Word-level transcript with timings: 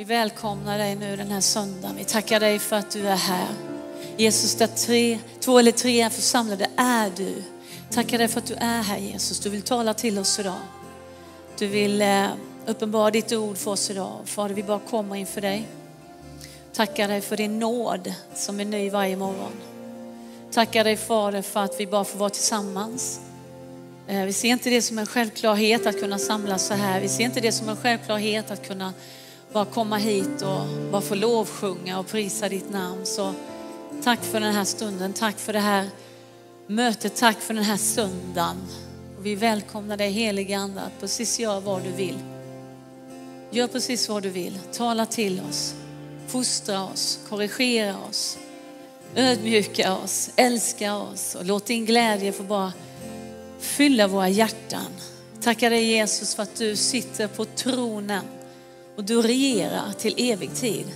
Vi 0.00 0.04
välkomnar 0.04 0.78
dig 0.78 0.96
nu 0.96 1.16
den 1.16 1.30
här 1.30 1.40
söndagen. 1.40 1.96
Vi 1.96 2.04
tackar 2.04 2.40
dig 2.40 2.58
för 2.58 2.76
att 2.76 2.90
du 2.90 3.06
är 3.08 3.16
här. 3.16 3.48
Jesus, 4.16 4.54
där 4.54 4.66
tre, 4.66 5.18
två 5.40 5.58
eller 5.58 5.72
tre 5.72 6.00
är 6.00 6.10
församlade 6.10 6.66
är 6.76 7.10
du. 7.16 7.42
Tackar 7.90 8.18
dig 8.18 8.28
för 8.28 8.38
att 8.38 8.46
du 8.46 8.54
är 8.54 8.82
här 8.82 8.98
Jesus. 8.98 9.40
Du 9.40 9.50
vill 9.50 9.62
tala 9.62 9.94
till 9.94 10.18
oss 10.18 10.38
idag. 10.38 10.60
Du 11.58 11.66
vill 11.66 12.02
eh, 12.02 12.26
uppenbara 12.66 13.10
ditt 13.10 13.32
ord 13.32 13.56
för 13.56 13.70
oss 13.70 13.90
idag. 13.90 14.20
Fader, 14.24 14.54
vi 14.54 14.62
bara 14.62 14.78
kommer 14.78 15.16
inför 15.16 15.40
dig. 15.40 15.68
Tackar 16.72 17.08
dig 17.08 17.20
för 17.20 17.36
din 17.36 17.58
nåd 17.58 18.14
som 18.34 18.60
är 18.60 18.64
ny 18.64 18.90
varje 18.90 19.16
morgon. 19.16 19.52
Tackar 20.52 20.84
dig 20.84 20.96
Fader 20.96 21.42
för 21.42 21.60
att 21.60 21.80
vi 21.80 21.86
bara 21.86 22.04
får 22.04 22.18
vara 22.18 22.30
tillsammans. 22.30 23.20
Eh, 24.06 24.24
vi 24.24 24.32
ser 24.32 24.48
inte 24.48 24.70
det 24.70 24.82
som 24.82 24.98
en 24.98 25.06
självklarhet 25.06 25.86
att 25.86 26.00
kunna 26.00 26.18
samlas 26.18 26.66
så 26.66 26.74
här. 26.74 27.00
Vi 27.00 27.08
ser 27.08 27.24
inte 27.24 27.40
det 27.40 27.52
som 27.52 27.68
en 27.68 27.76
självklarhet 27.76 28.50
att 28.50 28.66
kunna 28.66 28.92
bara 29.52 29.64
komma 29.64 29.96
hit 29.96 30.42
och 30.42 30.90
bara 30.90 31.02
få 31.02 31.14
lovsjunga 31.14 31.98
och 31.98 32.06
prisa 32.06 32.48
ditt 32.48 32.70
namn. 32.70 33.06
Så 33.06 33.34
tack 34.02 34.24
för 34.24 34.40
den 34.40 34.54
här 34.54 34.64
stunden, 34.64 35.12
tack 35.12 35.38
för 35.38 35.52
det 35.52 35.60
här 35.60 35.90
mötet, 36.66 37.16
tack 37.16 37.40
för 37.40 37.54
den 37.54 37.64
här 37.64 37.76
söndagen. 37.76 38.56
Och 39.18 39.26
vi 39.26 39.34
välkomnar 39.34 39.96
dig 39.96 40.10
heliga 40.10 40.58
Ande 40.58 40.80
att 40.80 41.00
precis 41.00 41.38
göra 41.38 41.60
vad 41.60 41.82
du 41.82 41.90
vill. 41.90 42.18
Gör 43.50 43.66
precis 43.66 44.08
vad 44.08 44.22
du 44.22 44.30
vill, 44.30 44.58
tala 44.72 45.06
till 45.06 45.40
oss, 45.48 45.74
fostra 46.26 46.84
oss, 46.84 47.18
korrigera 47.28 47.96
oss, 48.08 48.38
ödmjuka 49.16 49.96
oss, 49.96 50.30
älska 50.36 50.96
oss 50.96 51.34
och 51.34 51.44
låt 51.44 51.66
din 51.66 51.84
glädje 51.84 52.32
få 52.32 52.42
bara 52.42 52.72
fylla 53.58 54.08
våra 54.08 54.28
hjärtan. 54.28 54.92
Tackar 55.42 55.70
dig 55.70 55.84
Jesus 55.84 56.34
för 56.34 56.42
att 56.42 56.56
du 56.56 56.76
sitter 56.76 57.28
på 57.28 57.44
tronen 57.44 58.24
och 59.00 59.06
du 59.06 59.22
regerar 59.22 59.92
till 59.92 60.14
evig 60.18 60.54
tid. 60.54 60.86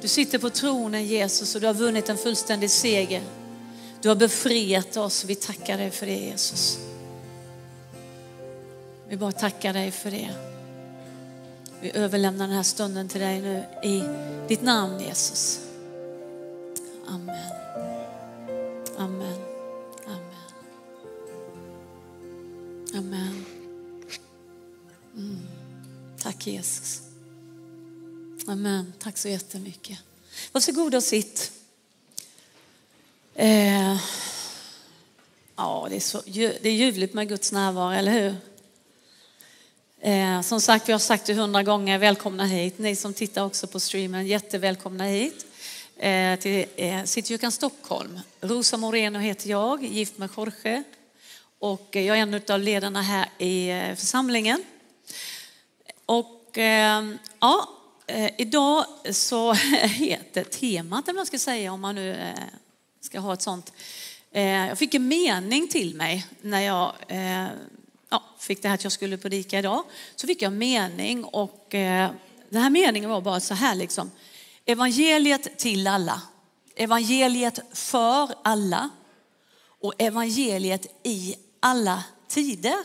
Du 0.00 0.08
sitter 0.08 0.38
på 0.38 0.50
tronen 0.50 1.06
Jesus 1.06 1.54
och 1.54 1.60
du 1.60 1.66
har 1.66 1.74
vunnit 1.74 2.08
en 2.08 2.16
fullständig 2.16 2.70
seger. 2.70 3.22
Du 4.02 4.08
har 4.08 4.16
befriat 4.16 4.96
oss 4.96 5.24
och 5.24 5.30
vi 5.30 5.34
tackar 5.34 5.78
dig 5.78 5.90
för 5.90 6.06
det 6.06 6.16
Jesus. 6.16 6.78
Vi 9.08 9.16
bara 9.16 9.32
tackar 9.32 9.72
dig 9.72 9.90
för 9.90 10.10
det. 10.10 10.30
Vi 11.80 11.90
överlämnar 11.96 12.46
den 12.46 12.56
här 12.56 12.62
stunden 12.62 13.08
till 13.08 13.20
dig 13.20 13.40
nu 13.40 13.64
i 13.84 14.02
ditt 14.48 14.62
namn 14.62 15.00
Jesus. 15.00 15.60
Amen. 17.06 17.52
Amen. 18.98 19.38
Amen. 20.06 20.44
Amen. 22.94 23.44
Mm. 25.16 25.38
Tack 26.22 26.46
Jesus. 26.46 27.07
Amen. 28.48 28.92
Tack 28.98 29.18
så 29.18 29.28
jättemycket. 29.28 29.98
Varsågod 30.52 30.94
och 30.94 31.02
sitt. 31.02 31.52
Eh, 33.34 33.96
ja, 35.56 35.86
det 35.90 35.96
är, 35.96 36.00
så, 36.00 36.22
det 36.26 36.68
är 36.68 36.72
ljuvligt 36.72 37.14
med 37.14 37.28
Guds 37.28 37.52
närvaro, 37.52 37.92
eller 37.92 38.12
hur? 38.12 38.36
Eh, 40.00 40.40
som 40.40 40.60
sagt, 40.60 40.88
vi 40.88 40.92
har 40.92 40.98
sagt 40.98 41.26
det 41.26 41.34
hundra 41.34 41.62
gånger, 41.62 41.98
välkomna 41.98 42.44
hit. 42.44 42.78
Ni 42.78 42.96
som 42.96 43.14
tittar 43.14 43.44
också 43.44 43.66
på 43.66 43.80
streamen, 43.80 44.26
jättevälkomna 44.26 45.04
hit 45.04 45.46
eh, 45.96 46.38
till 46.38 46.66
eh, 46.76 47.04
Citykyrkan 47.04 47.52
Stockholm. 47.52 48.20
Rosa 48.40 48.76
Moreno 48.76 49.18
heter 49.18 49.50
jag, 49.50 49.84
gift 49.84 50.18
med 50.18 50.30
Jorge. 50.36 50.82
Och 51.58 51.88
jag 51.90 52.18
är 52.18 52.22
en 52.22 52.40
av 52.48 52.60
ledarna 52.60 53.02
här 53.02 53.28
i 53.38 53.68
eh, 53.68 53.94
församlingen. 53.94 54.64
Och 56.06 56.58
eh, 56.58 57.04
ja, 57.40 57.68
Eh, 57.68 57.77
Eh, 58.10 58.30
idag 58.36 58.84
så 59.10 59.52
heter 59.82 60.44
temat, 60.44 61.08
eller 61.08 61.16
man 61.16 61.26
ska 61.26 61.38
säga 61.38 61.72
om 61.72 61.80
man 61.80 61.94
nu 61.94 62.14
eh, 62.14 62.44
ska 63.00 63.20
ha 63.20 63.34
ett 63.34 63.42
sånt. 63.42 63.72
Eh, 64.32 64.42
jag 64.42 64.78
fick 64.78 64.94
en 64.94 65.08
mening 65.08 65.68
till 65.68 65.94
mig 65.94 66.26
när 66.40 66.60
jag 66.60 66.92
ja, 68.10 68.24
fick 68.38 68.62
det 68.62 68.68
här 68.68 68.74
att 68.74 68.84
jag 68.84 68.92
skulle 68.92 69.16
predika 69.16 69.58
idag. 69.58 69.84
Så 70.16 70.26
fick 70.26 70.42
jag 70.42 70.52
en 70.52 70.58
mening 70.58 71.24
och 71.24 71.66
den 72.48 72.62
här 72.62 72.70
meningen 72.70 73.10
var 73.10 73.20
bara 73.20 73.40
så 73.40 73.54
här 73.54 73.74
liksom. 73.74 74.10
Evangeliet 74.64 75.58
till 75.58 75.86
alla. 75.86 76.22
Evangeliet 76.76 77.60
för 77.72 78.34
alla. 78.44 78.90
Och 79.80 79.94
evangeliet 79.98 80.86
i 81.02 81.34
alla 81.60 82.04
tider. 82.28 82.76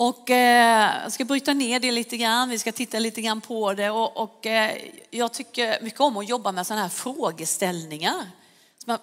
Och 0.00 0.30
eh, 0.30 1.02
jag 1.02 1.12
ska 1.12 1.24
bryta 1.24 1.54
ner 1.54 1.80
det 1.80 1.90
lite 1.90 2.16
grann, 2.16 2.48
vi 2.48 2.58
ska 2.58 2.72
titta 2.72 2.98
lite 2.98 3.20
grann 3.20 3.40
på 3.40 3.74
det. 3.74 3.90
Och, 3.90 4.16
och 4.16 4.46
eh, 4.46 4.78
jag 5.10 5.32
tycker 5.32 5.82
mycket 5.82 6.00
om 6.00 6.16
att 6.16 6.28
jobba 6.28 6.52
med 6.52 6.66
sådana 6.66 6.82
här 6.82 6.88
frågeställningar. 6.88 8.30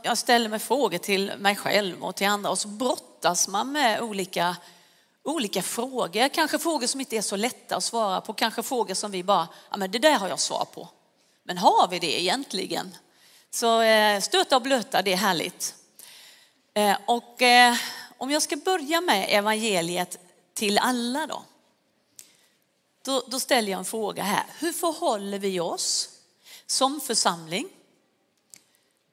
Jag 0.01 0.17
ställer 0.17 0.50
mig 0.50 0.59
frågor 0.59 0.97
till 0.97 1.31
mig 1.38 1.55
själv 1.55 2.03
och 2.03 2.16
till 2.16 2.28
andra 2.28 2.50
och 2.50 2.59
så 2.59 2.67
brottas 2.67 3.47
man 3.47 3.72
med 3.72 4.01
olika, 4.01 4.55
olika 5.23 5.61
frågor. 5.61 6.28
Kanske 6.28 6.59
frågor 6.59 6.88
som 6.88 7.00
inte 7.00 7.17
är 7.17 7.22
så 7.22 7.35
lätta 7.35 7.75
att 7.75 7.84
svara 7.84 8.22
på, 8.22 8.34
kanske 8.34 8.63
frågor 8.63 8.94
som 8.94 9.11
vi 9.11 9.23
bara, 9.23 9.47
ja 9.72 9.78
men 9.78 9.91
det 9.91 10.00
där 10.00 10.19
har 10.19 10.28
jag 10.28 10.39
svar 10.39 10.66
på. 10.73 10.89
Men 11.44 11.57
har 11.57 11.88
vi 11.88 12.00
det 12.00 12.22
egentligen? 12.22 12.95
Så 13.51 13.81
eh, 13.81 14.19
stöta 14.19 14.55
och 14.55 14.61
blöta, 14.61 15.01
det 15.01 15.13
är 15.13 15.17
härligt. 15.17 15.75
Eh, 16.73 16.97
och 17.05 17.41
eh, 17.41 17.75
om 18.17 18.31
jag 18.31 18.41
ska 18.41 18.55
börja 18.55 19.01
med 19.01 19.25
evangeliet 19.29 20.19
till 20.55 20.77
alla 20.77 21.27
då? 21.27 21.45
Då, 23.01 23.23
då 23.27 23.39
ställer 23.39 23.71
jag 23.71 23.79
en 23.79 23.85
fråga 23.85 24.23
här. 24.23 24.45
Hur 24.59 24.71
förhåller 24.73 25.39
vi 25.39 25.59
oss 25.59 26.09
som 26.66 27.01
församling 27.01 27.69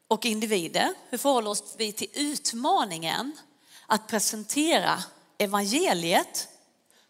och 0.08 0.24
individer? 0.24 0.94
Hur 1.08 1.18
förhåller 1.18 1.50
oss 1.50 1.74
vi 1.78 1.92
till 1.92 2.08
utmaningen 2.12 3.36
att 3.86 4.08
presentera 4.08 5.04
evangeliet 5.38 6.48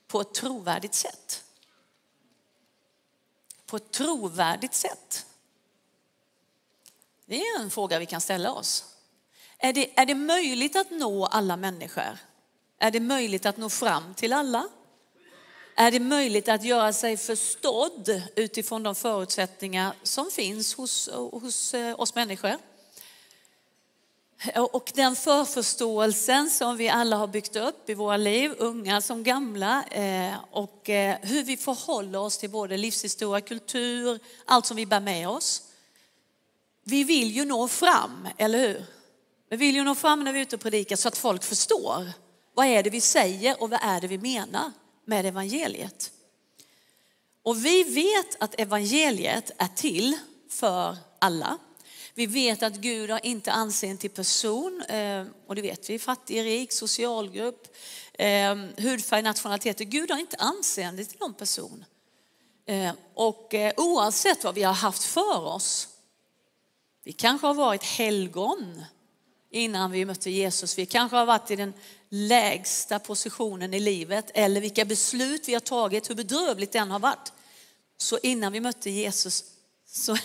på 0.06 0.20
ett 0.20 0.34
trovärdigt 0.34 0.94
sätt? 0.94 1.44
På 3.66 3.76
ett 3.76 3.91
trovärdigt 3.91 4.75
sätt. 4.75 5.26
Det 7.26 7.41
är 7.41 7.60
en 7.60 7.70
fråga 7.70 7.99
vi 7.99 8.06
kan 8.06 8.20
ställa 8.20 8.53
oss. 8.53 8.84
Är 9.59 9.72
det, 9.72 9.99
är 9.99 10.06
det 10.06 10.14
möjligt 10.14 10.76
att 10.76 10.91
nå 10.91 11.26
alla 11.26 11.56
människor 11.56 12.19
är 12.82 12.91
det 12.91 13.00
möjligt 13.00 13.47
att 13.47 13.56
nå 13.56 13.69
fram 13.69 14.15
till 14.15 14.32
alla? 14.32 14.69
Är 15.75 15.91
det 15.91 16.00
möjligt 16.00 16.48
att 16.48 16.65
göra 16.65 16.93
sig 16.93 17.16
förstådd 17.16 18.22
utifrån 18.37 18.82
de 18.82 18.94
förutsättningar 18.94 19.93
som 20.03 20.31
finns 20.31 20.75
hos, 20.75 21.09
hos 21.12 21.75
eh, 21.75 22.00
oss 22.00 22.15
människor? 22.15 22.59
Och 24.56 24.93
den 24.94 25.16
förförståelsen 25.16 26.50
som 26.50 26.76
vi 26.76 26.88
alla 26.88 27.16
har 27.16 27.26
byggt 27.26 27.56
upp 27.56 27.91
i 27.91 27.94
våra 27.94 28.16
liv, 28.16 28.54
unga 28.59 29.00
som 29.00 29.22
gamla, 29.22 29.84
eh, 29.84 30.34
och 30.50 30.91
eh, 30.91 31.16
hur 31.22 31.43
vi 31.43 31.56
förhåller 31.56 32.19
oss 32.19 32.38
till 32.38 32.50
både 32.50 32.76
livshistoria, 32.76 33.41
kultur, 33.41 34.19
allt 34.44 34.66
som 34.66 34.76
vi 34.76 34.87
bär 34.87 35.00
med 35.00 35.28
oss. 35.28 35.62
Vi 36.84 37.04
vill 37.04 37.31
ju 37.31 37.44
nå 37.44 37.69
fram, 37.69 38.28
eller 38.38 38.59
hur? 38.59 38.84
Vi 39.50 39.56
vill 39.56 39.75
ju 39.75 39.84
nå 39.84 39.94
fram 39.94 40.25
när 40.25 40.32
vi 40.32 40.38
är 40.38 40.43
ute 40.43 40.56
och 40.56 40.62
predikar 40.62 40.97
så 40.97 41.09
att 41.09 41.19
folk 41.19 41.44
förstår. 41.44 42.22
Vad 42.54 42.66
är 42.66 42.82
det 42.82 42.90
vi 42.90 43.00
säger 43.00 43.62
och 43.62 43.70
vad 43.70 43.80
är 43.82 44.00
det 44.00 44.06
vi 44.06 44.18
menar 44.18 44.72
med 45.04 45.26
evangeliet? 45.26 46.12
Och 47.42 47.64
vi 47.64 47.82
vet 47.82 48.42
att 48.42 48.60
evangeliet 48.60 49.50
är 49.58 49.68
till 49.76 50.18
för 50.48 50.96
alla. 51.18 51.58
Vi 52.14 52.26
vet 52.26 52.62
att 52.62 52.74
Gud 52.74 53.10
har 53.10 53.26
inte 53.26 53.52
anseende 53.52 54.00
till 54.00 54.10
person, 54.10 54.82
eh, 54.82 55.24
och 55.46 55.54
det 55.54 55.62
vet 55.62 55.90
vi, 55.90 55.98
fattig, 55.98 56.44
rik, 56.44 56.72
socialgrupp, 56.72 57.76
eh, 58.12 58.54
hudfärg, 58.76 59.22
nationalitet. 59.22 59.78
Gud 59.78 60.10
har 60.10 60.19
inte 60.19 60.36
anseende 60.36 61.04
till 61.04 61.19
någon 61.20 61.34
person. 61.34 61.84
Eh, 62.66 62.92
och 63.14 63.54
oavsett 63.76 64.44
vad 64.44 64.55
vi 64.55 64.62
har 64.62 64.72
haft 64.72 65.05
för 65.05 65.44
oss, 65.46 65.88
vi 67.05 67.12
kanske 67.12 67.46
har 67.46 67.55
varit 67.55 67.82
helgon 67.82 68.84
innan 69.50 69.90
vi 69.90 70.05
mötte 70.05 70.31
Jesus. 70.31 70.78
Vi 70.78 70.87
kanske 70.87 71.16
har 71.16 71.26
varit 71.26 71.50
i 71.50 71.56
den 71.56 71.75
lägsta 72.14 72.99
positionen 72.99 73.75
i 73.75 73.81
livet 73.81 74.31
eller 74.35 74.61
vilka 74.61 74.85
beslut 74.85 75.49
vi 75.49 75.53
har 75.53 75.61
tagit, 75.61 76.11
hur 76.11 76.14
bedrövligt 76.14 76.73
det 76.73 76.79
än 76.79 76.91
har 76.91 76.99
varit. 76.99 77.32
Så 77.97 78.19
innan 78.23 78.53
vi 78.53 78.61
mötte 78.61 78.91
Jesus 78.91 79.44
så 79.87 80.17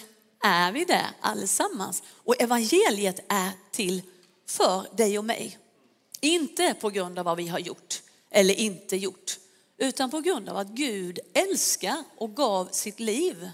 är 0.43 0.71
vi 0.71 0.85
där 0.85 1.07
allesammans. 1.21 2.03
Och 2.09 2.41
evangeliet 2.41 3.19
är 3.29 3.51
till 3.71 4.01
för 4.47 4.95
dig 4.97 5.17
och 5.17 5.25
mig. 5.25 5.57
Inte 6.21 6.73
på 6.73 6.89
grund 6.89 7.19
av 7.19 7.25
vad 7.25 7.37
vi 7.37 7.47
har 7.47 7.59
gjort 7.59 8.01
eller 8.29 8.53
inte 8.53 8.97
gjort, 8.97 9.39
utan 9.77 10.11
på 10.11 10.19
grund 10.19 10.49
av 10.49 10.57
att 10.57 10.67
Gud 10.67 11.19
älskar 11.33 12.03
och 12.17 12.35
gav 12.35 12.69
sitt 12.71 12.99
liv 12.99 13.49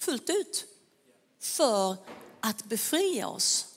fullt 0.00 0.30
ut 0.30 0.64
för 1.40 1.96
att 2.40 2.64
befria 2.64 3.28
oss 3.28 3.71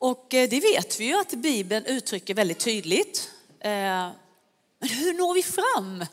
och 0.00 0.34
eh, 0.34 0.48
det 0.48 0.60
vet 0.60 1.00
vi 1.00 1.04
ju 1.04 1.20
att 1.20 1.30
Bibeln 1.30 1.86
uttrycker 1.86 2.34
väldigt 2.34 2.58
tydligt. 2.58 3.30
Eh, 3.60 3.70
men 4.78 4.88
hur 4.88 5.12
når 5.12 5.34
vi 5.34 5.42
fram? 5.42 6.04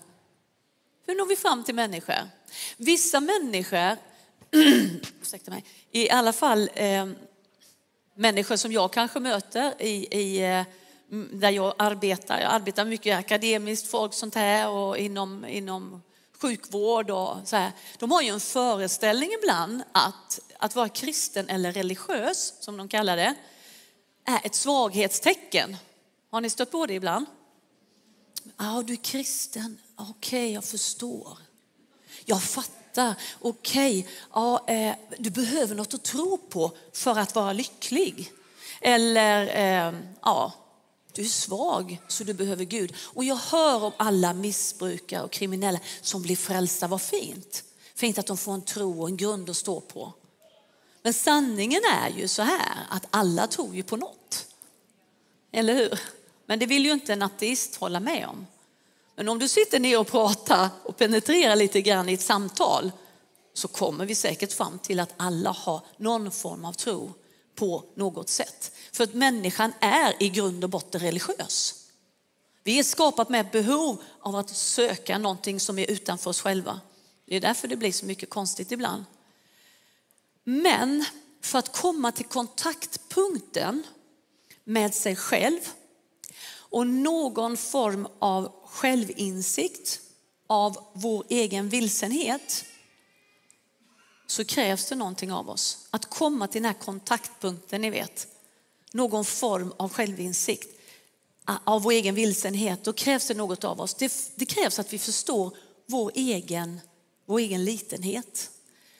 Hur 1.05 1.15
når 1.15 1.25
vi 1.25 1.35
fram 1.35 1.63
till 1.63 1.75
människor? 1.75 2.29
Vissa 2.77 3.19
människor, 3.19 3.97
ursäkta 5.21 5.51
mig, 5.51 5.63
i 5.91 6.09
alla 6.09 6.33
fall 6.33 6.69
eh, 6.73 7.07
människor 8.15 8.55
som 8.55 8.71
jag 8.71 8.93
kanske 8.93 9.19
möter 9.19 9.81
i, 9.81 10.19
i 10.19 10.65
där 11.31 11.49
jag 11.49 11.73
arbetar. 11.77 12.39
Jag 12.41 12.51
arbetar 12.51 12.85
mycket 12.85 13.19
akademiskt, 13.19 13.87
folk 13.87 14.13
sånt 14.13 14.35
här 14.35 14.69
och 14.69 14.97
inom, 14.97 15.45
inom 15.45 16.01
sjukvård 16.41 17.09
och 17.09 17.37
så 17.45 17.55
här. 17.55 17.71
De 17.97 18.11
har 18.11 18.21
ju 18.21 18.29
en 18.29 18.39
föreställning 18.39 19.29
ibland 19.41 19.83
att, 19.91 20.39
att 20.57 20.75
vara 20.75 20.89
kristen 20.89 21.49
eller 21.49 21.71
religiös, 21.71 22.53
som 22.59 22.77
de 22.77 22.87
kallar 22.87 23.17
det, 23.17 23.35
är 24.27 24.45
ett 24.45 24.55
svaghetstecken. 24.55 25.77
Har 26.29 26.41
ni 26.41 26.49
stött 26.49 26.71
på 26.71 26.85
det 26.85 26.93
ibland? 26.93 27.25
Ja, 28.57 28.83
du 28.87 28.93
är 28.93 28.97
kristen. 28.97 29.77
Okej, 29.95 30.11
okay, 30.11 30.53
jag 30.53 30.63
förstår. 30.63 31.37
Jag 32.25 32.43
fattar. 32.43 33.15
Okej, 33.39 33.99
okay. 33.99 34.13
ah, 34.31 34.67
eh, 34.67 34.95
du 35.17 35.29
behöver 35.29 35.75
något 35.75 35.93
att 35.93 36.03
tro 36.03 36.37
på 36.37 36.71
för 36.93 37.19
att 37.19 37.35
vara 37.35 37.53
lycklig. 37.53 38.31
Eller, 38.81 39.47
eh, 39.47 39.99
ja, 40.21 40.53
du 41.13 41.21
är 41.21 41.25
svag 41.25 42.01
så 42.07 42.23
du 42.23 42.33
behöver 42.33 42.63
Gud. 42.63 42.95
Och 42.99 43.23
jag 43.23 43.35
hör 43.35 43.83
om 43.83 43.91
alla 43.97 44.33
missbrukare 44.33 45.23
och 45.23 45.31
kriminella 45.31 45.79
som 46.01 46.21
blir 46.21 46.35
frälsta. 46.35 46.87
Vad 46.87 47.01
fint. 47.01 47.63
Fint 47.95 48.17
att 48.17 48.27
de 48.27 48.37
får 48.37 48.53
en 48.53 48.61
tro 48.61 49.01
och 49.01 49.07
en 49.07 49.17
grund 49.17 49.49
att 49.49 49.57
stå 49.57 49.81
på. 49.81 50.13
Men 51.01 51.13
sanningen 51.13 51.81
är 51.93 52.09
ju 52.09 52.27
så 52.27 52.41
här 52.41 52.77
att 52.89 53.07
alla 53.09 53.47
tror 53.47 53.75
ju 53.75 53.83
på 53.83 53.97
något. 53.97 54.16
Eller 55.57 55.75
hur? 55.75 55.99
Men 56.45 56.59
det 56.59 56.65
vill 56.65 56.85
ju 56.85 56.91
inte 56.91 57.13
en 57.13 57.21
ateist 57.21 57.75
hålla 57.75 57.99
med 57.99 58.27
om. 58.27 58.47
Men 59.15 59.29
om 59.29 59.39
du 59.39 59.47
sitter 59.47 59.79
ner 59.79 59.99
och 59.99 60.07
pratar 60.07 60.69
och 60.83 60.97
penetrerar 60.97 61.55
lite 61.55 61.81
grann 61.81 62.09
i 62.09 62.13
ett 62.13 62.21
samtal 62.21 62.91
så 63.53 63.67
kommer 63.67 64.05
vi 64.05 64.15
säkert 64.15 64.53
fram 64.53 64.79
till 64.79 64.99
att 64.99 65.13
alla 65.17 65.51
har 65.51 65.81
någon 65.97 66.31
form 66.31 66.65
av 66.65 66.73
tro 66.73 67.13
på 67.55 67.83
något 67.95 68.29
sätt. 68.29 68.71
För 68.91 69.03
att 69.03 69.13
människan 69.13 69.73
är 69.79 70.23
i 70.23 70.29
grund 70.29 70.63
och 70.63 70.69
botten 70.69 71.01
religiös. 71.01 71.75
Vi 72.63 72.79
är 72.79 72.83
skapat 72.83 73.29
med 73.29 73.41
ett 73.41 73.51
behov 73.51 74.03
av 74.19 74.35
att 74.35 74.49
söka 74.49 75.17
någonting 75.17 75.59
som 75.59 75.79
är 75.79 75.91
utanför 75.91 76.29
oss 76.29 76.41
själva. 76.41 76.81
Det 77.25 77.35
är 77.35 77.41
därför 77.41 77.67
det 77.67 77.75
blir 77.75 77.91
så 77.91 78.05
mycket 78.05 78.29
konstigt 78.29 78.71
ibland. 78.71 79.05
Men 80.43 81.05
för 81.41 81.59
att 81.59 81.77
komma 81.77 82.11
till 82.11 82.25
kontaktpunkten 82.25 83.83
med 84.67 84.93
sig 84.93 85.15
själv 85.15 85.59
och 86.49 86.87
någon 86.87 87.57
form 87.57 88.07
av 88.19 88.51
självinsikt 88.65 89.99
av 90.47 90.77
vår 90.93 91.25
egen 91.29 91.69
vilsenhet 91.69 92.65
så 94.27 94.45
krävs 94.45 94.89
det 94.89 94.95
någonting 94.95 95.31
av 95.31 95.49
oss. 95.49 95.87
Att 95.89 96.05
komma 96.05 96.47
till 96.47 96.61
den 96.61 96.73
här 96.73 96.81
kontaktpunkten, 96.81 97.81
ni 97.81 97.89
vet. 97.89 98.27
Någon 98.91 99.25
form 99.25 99.73
av 99.77 99.93
självinsikt 99.93 100.79
av 101.63 101.81
vår 101.81 101.91
egen 101.91 102.15
vilsenhet. 102.15 102.83
Då 102.83 102.93
krävs 102.93 103.27
det 103.27 103.33
något 103.33 103.63
av 103.63 103.81
oss. 103.81 103.93
Det, 103.93 104.13
det 104.35 104.45
krävs 104.45 104.79
att 104.79 104.93
vi 104.93 104.99
förstår 104.99 105.57
vår 105.85 106.11
egen, 106.15 106.79
vår 107.25 107.39
egen 107.39 107.65
litenhet 107.65 108.49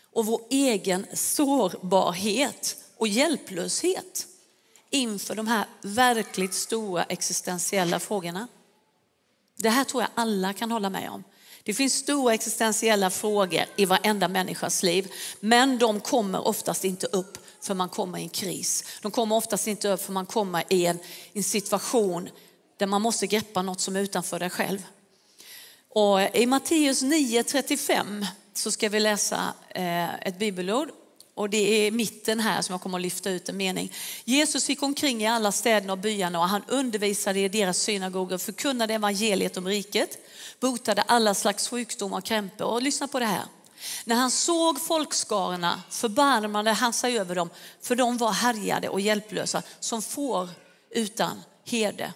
och 0.04 0.26
vår 0.26 0.42
egen 0.50 1.06
sårbarhet 1.14 2.78
och 2.98 3.08
hjälplöshet 3.08 4.28
inför 4.90 5.36
de 5.36 5.48
här 5.48 5.66
verkligt 5.82 6.54
stora 6.54 7.04
existentiella 7.04 8.00
frågorna. 8.00 8.48
Det 9.58 9.70
här 9.70 9.84
tror 9.84 10.04
jag 10.04 10.10
alla 10.16 10.54
kan 10.54 10.72
hålla 10.72 10.90
med 10.90 11.10
om. 11.10 11.24
Det 11.64 11.74
finns 11.74 11.94
stora 11.94 12.34
existentiella 12.34 13.10
frågor 13.10 13.66
i 13.76 13.86
varenda 13.86 14.28
människas 14.28 14.84
liv, 14.84 15.12
men 15.40 15.78
de 15.78 16.00
kommer 16.00 16.48
oftast 16.48 16.86
inte 16.86 17.08
upp 17.08 17.38
för 17.62 17.74
man 17.74 17.90
kommer 17.90 18.18
i 18.18 18.22
en 18.22 18.30
kris. 18.30 18.84
De 19.02 19.12
kommer 19.12 19.36
oftast 19.36 19.68
inte 19.68 19.90
upp 19.90 20.02
för 20.02 20.14
man 20.14 20.26
kommer 20.26 20.64
i 20.70 20.86
en, 20.86 21.00
en 21.34 21.44
situation 21.44 22.30
där 22.78 22.86
man 22.86 23.02
måste 23.02 23.28
greppa 23.28 23.62
något 23.62 23.82
som 23.82 23.96
är 23.96 24.00
utanför 24.00 24.40
dig 24.40 24.50
själv. 24.50 24.84
Och 25.90 26.36
I 26.36 26.46
Matteus 26.46 27.04
9.35 27.04 28.26
så 28.54 28.72
ska 28.72 28.90
vi 28.90 29.00
läsa 29.00 29.54
eh, 29.70 30.16
ett 30.16 30.40
bibelord 30.40 30.90
och 31.38 31.50
det 31.50 31.88
är 31.88 31.92
mitten 31.92 32.40
här 32.40 32.62
som 32.62 32.74
jag 32.74 32.82
kommer 32.82 32.98
att 32.98 33.02
lyfta 33.02 33.30
ut 33.30 33.50
en 33.50 33.58
mening. 33.58 33.94
Jesus 34.26 34.70
gick 34.70 34.84
omkring 34.84 35.24
i 35.24 35.28
alla 35.28 35.52
städerna 35.52 35.94
och 35.94 36.00
byarna 36.00 36.40
och 36.40 36.48
han 36.48 36.64
undervisade 36.68 37.40
i 37.40 37.50
deras 37.50 37.78
synagogor, 37.78 38.38
förkunnade 38.38 38.94
evangeliet 38.94 39.58
om 39.58 39.68
riket, 39.68 40.18
botade 40.60 41.02
alla 41.02 41.34
slags 41.34 41.68
sjukdomar 41.68 42.18
och 42.18 42.24
krämpor. 42.24 42.66
Och 42.66 42.82
lyssna 42.82 43.08
på 43.08 43.20
det 43.20 43.26
här. 43.26 43.44
När 44.06 44.16
han 44.16 44.32
såg 44.32 44.82
folkskarorna 44.82 45.82
förbarmade 45.90 46.72
han 46.72 46.94
sig 46.94 47.20
över 47.20 47.36
dem, 47.36 47.50
för 47.82 47.96
de 47.96 48.18
var 48.18 48.32
härjade 48.32 48.90
och 48.90 49.00
hjälplösa 49.00 49.64
som 49.80 50.02
får 50.02 50.50
utan 50.92 51.44
herde. 51.66 52.14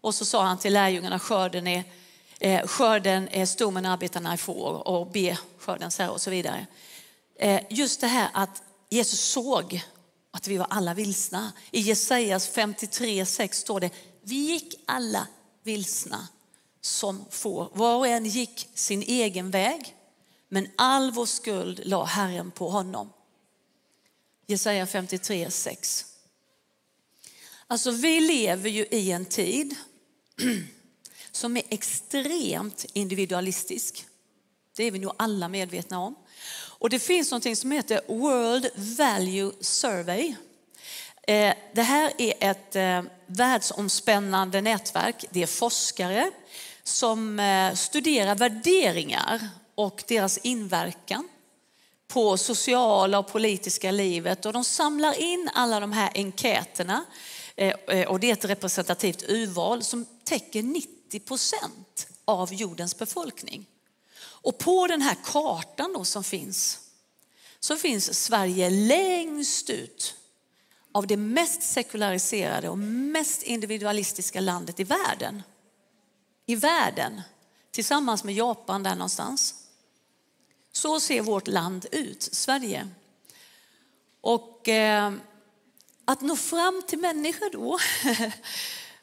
Och 0.00 0.14
så 0.14 0.24
sa 0.24 0.42
han 0.42 0.58
till 0.58 0.72
lärjungarna, 0.72 1.18
skörden 1.18 1.66
är, 1.66 1.84
eh, 2.40 2.66
skörden 2.66 3.28
är 3.30 3.46
stor 3.46 3.70
men 3.70 3.86
arbetarna 3.86 4.32
är 4.32 4.36
få 4.36 4.62
och 4.64 5.06
be 5.06 5.38
skörden 5.58 5.90
så 5.90 6.02
här 6.02 6.10
och 6.10 6.20
så 6.20 6.30
vidare. 6.30 6.66
Eh, 7.40 7.62
just 7.70 8.00
det 8.00 8.06
här 8.06 8.30
att 8.32 8.62
Jesus 8.90 9.20
såg 9.20 9.82
att 10.30 10.48
vi 10.48 10.56
var 10.56 10.66
alla 10.70 10.94
vilsna. 10.94 11.52
I 11.70 11.80
Jesajas 11.80 12.50
53.6 12.54 13.52
står 13.52 13.80
det, 13.80 13.90
vi 14.22 14.34
gick 14.34 14.74
alla 14.86 15.26
vilsna 15.62 16.28
som 16.80 17.24
får. 17.30 17.70
Var 17.74 17.96
och 17.96 18.06
en 18.06 18.24
gick 18.24 18.68
sin 18.74 19.02
egen 19.02 19.50
väg, 19.50 19.96
men 20.48 20.68
all 20.76 21.10
vår 21.10 21.26
skuld 21.26 21.80
la 21.84 22.04
Herren 22.04 22.50
på 22.50 22.68
honom. 22.68 23.12
Jesaja 24.46 24.84
53.6. 24.84 26.04
Alltså 27.66 27.90
vi 27.90 28.20
lever 28.20 28.70
ju 28.70 28.86
i 28.90 29.12
en 29.12 29.26
tid 29.26 29.74
som 31.30 31.56
är 31.56 31.62
extremt 31.68 32.86
individualistisk. 32.92 34.06
Det 34.80 34.84
är 34.86 34.90
vi 34.90 34.98
nog 34.98 35.12
alla 35.16 35.48
medvetna 35.48 36.00
om. 36.00 36.14
Och 36.78 36.90
det 36.90 36.98
finns 36.98 37.30
något 37.30 37.58
som 37.58 37.70
heter 37.70 38.00
World 38.08 38.70
Value 38.74 39.52
Survey. 39.60 40.34
Eh, 41.26 41.54
det 41.74 41.82
här 41.82 42.12
är 42.18 42.34
ett 42.40 42.76
eh, 42.76 43.02
världsomspännande 43.26 44.60
nätverk. 44.60 45.24
Det 45.30 45.42
är 45.42 45.46
forskare 45.46 46.30
som 46.82 47.40
eh, 47.40 47.74
studerar 47.74 48.34
värderingar 48.34 49.48
och 49.74 50.04
deras 50.08 50.38
inverkan 50.38 51.28
på 52.08 52.36
sociala 52.36 53.18
och 53.18 53.32
politiska 53.32 53.90
livet. 53.90 54.46
Och 54.46 54.52
de 54.52 54.64
samlar 54.64 55.20
in 55.20 55.50
alla 55.54 55.80
de 55.80 55.92
här 55.92 56.10
enkäterna 56.14 57.04
och 58.08 58.20
det 58.20 58.30
är 58.30 58.32
ett 58.32 58.44
representativt 58.44 59.22
urval 59.28 59.82
som 59.82 60.06
täcker 60.24 60.62
90 60.62 61.20
procent 61.20 62.06
av 62.24 62.54
jordens 62.54 62.98
befolkning. 62.98 63.66
Och 64.42 64.58
på 64.58 64.86
den 64.86 65.02
här 65.02 65.16
kartan 65.24 65.92
då 65.92 66.04
som 66.04 66.24
finns 66.24 66.78
så 67.60 67.76
finns 67.76 68.24
Sverige 68.24 68.70
längst 68.70 69.70
ut 69.70 70.16
av 70.92 71.06
det 71.06 71.16
mest 71.16 71.62
sekulariserade 71.62 72.68
och 72.68 72.78
mest 72.78 73.42
individualistiska 73.42 74.40
landet 74.40 74.80
i 74.80 74.84
världen. 74.84 75.42
I 76.46 76.56
världen, 76.56 77.22
tillsammans 77.70 78.24
med 78.24 78.34
Japan 78.34 78.82
där 78.82 78.94
någonstans. 78.94 79.54
Så 80.72 81.00
ser 81.00 81.22
vårt 81.22 81.48
land 81.48 81.86
ut, 81.92 82.22
Sverige. 82.22 82.88
Och 84.20 84.68
eh, 84.68 85.12
att 86.04 86.20
nå 86.20 86.36
fram 86.36 86.82
till 86.86 86.98
människor 86.98 87.50
då 87.50 87.78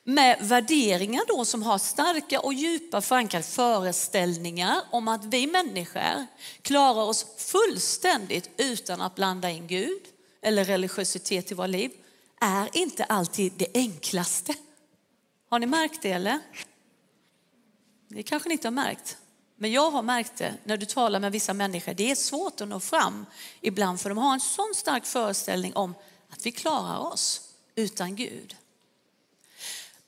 med 0.09 0.37
värderingar 0.41 1.23
då 1.27 1.45
som 1.45 1.63
har 1.63 1.77
starka 1.77 2.39
och 2.39 2.53
djupa 2.53 3.01
förankrade 3.01 3.43
föreställningar 3.43 4.81
om 4.91 5.07
att 5.07 5.25
vi 5.25 5.47
människor 5.47 6.25
klarar 6.61 7.01
oss 7.01 7.25
fullständigt 7.37 8.49
utan 8.57 9.01
att 9.01 9.15
blanda 9.15 9.49
in 9.49 9.67
Gud 9.67 10.01
eller 10.41 10.65
religiositet 10.65 11.51
i 11.51 11.55
våra 11.55 11.67
liv 11.67 11.91
är 12.41 12.69
inte 12.77 13.03
alltid 13.03 13.53
det 13.57 13.67
enklaste. 13.73 14.53
Har 15.49 15.59
ni 15.59 15.65
märkt 15.65 16.01
det 16.01 16.11
eller? 16.11 16.39
Det 18.07 18.23
kanske 18.23 18.49
ni 18.49 18.53
inte 18.53 18.67
har 18.67 18.73
märkt. 18.73 19.17
Men 19.55 19.71
jag 19.71 19.91
har 19.91 20.01
märkt 20.01 20.37
det 20.37 20.53
när 20.63 20.77
du 20.77 20.85
talar 20.85 21.19
med 21.19 21.31
vissa 21.31 21.53
människor. 21.53 21.93
Det 21.93 22.11
är 22.11 22.15
svårt 22.15 22.61
att 22.61 22.67
nå 22.67 22.79
fram 22.79 23.25
ibland 23.61 24.01
för 24.01 24.09
de 24.09 24.17
har 24.17 24.33
en 24.33 24.39
sån 24.39 24.73
stark 24.75 25.05
föreställning 25.05 25.75
om 25.75 25.95
att 26.29 26.45
vi 26.45 26.51
klarar 26.51 26.99
oss 26.99 27.41
utan 27.75 28.15
Gud. 28.15 28.55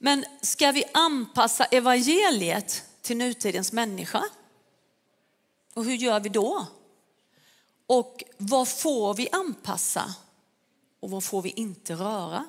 Men 0.01 0.25
ska 0.41 0.71
vi 0.71 0.83
anpassa 0.93 1.65
evangeliet 1.65 2.83
till 3.01 3.17
nutidens 3.17 3.71
människa? 3.71 4.23
Och 5.73 5.85
hur 5.85 5.95
gör 5.95 6.19
vi 6.19 6.29
då? 6.29 6.65
Och 7.87 8.23
vad 8.37 8.67
får 8.67 9.13
vi 9.13 9.29
anpassa? 9.31 10.15
Och 10.99 11.09
vad 11.09 11.23
får 11.23 11.41
vi 11.41 11.49
inte 11.49 11.93
röra? 11.93 12.45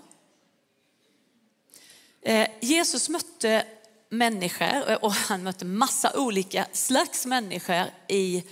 Eh, 2.22 2.48
Jesus 2.60 3.08
mötte 3.08 3.66
människor 4.08 4.90
eh, 4.90 4.96
och 4.96 5.12
han 5.12 5.42
mötte 5.42 5.64
massa 5.64 6.18
olika 6.18 6.66
slags 6.72 7.26
människor 7.26 7.84
i 8.08 8.44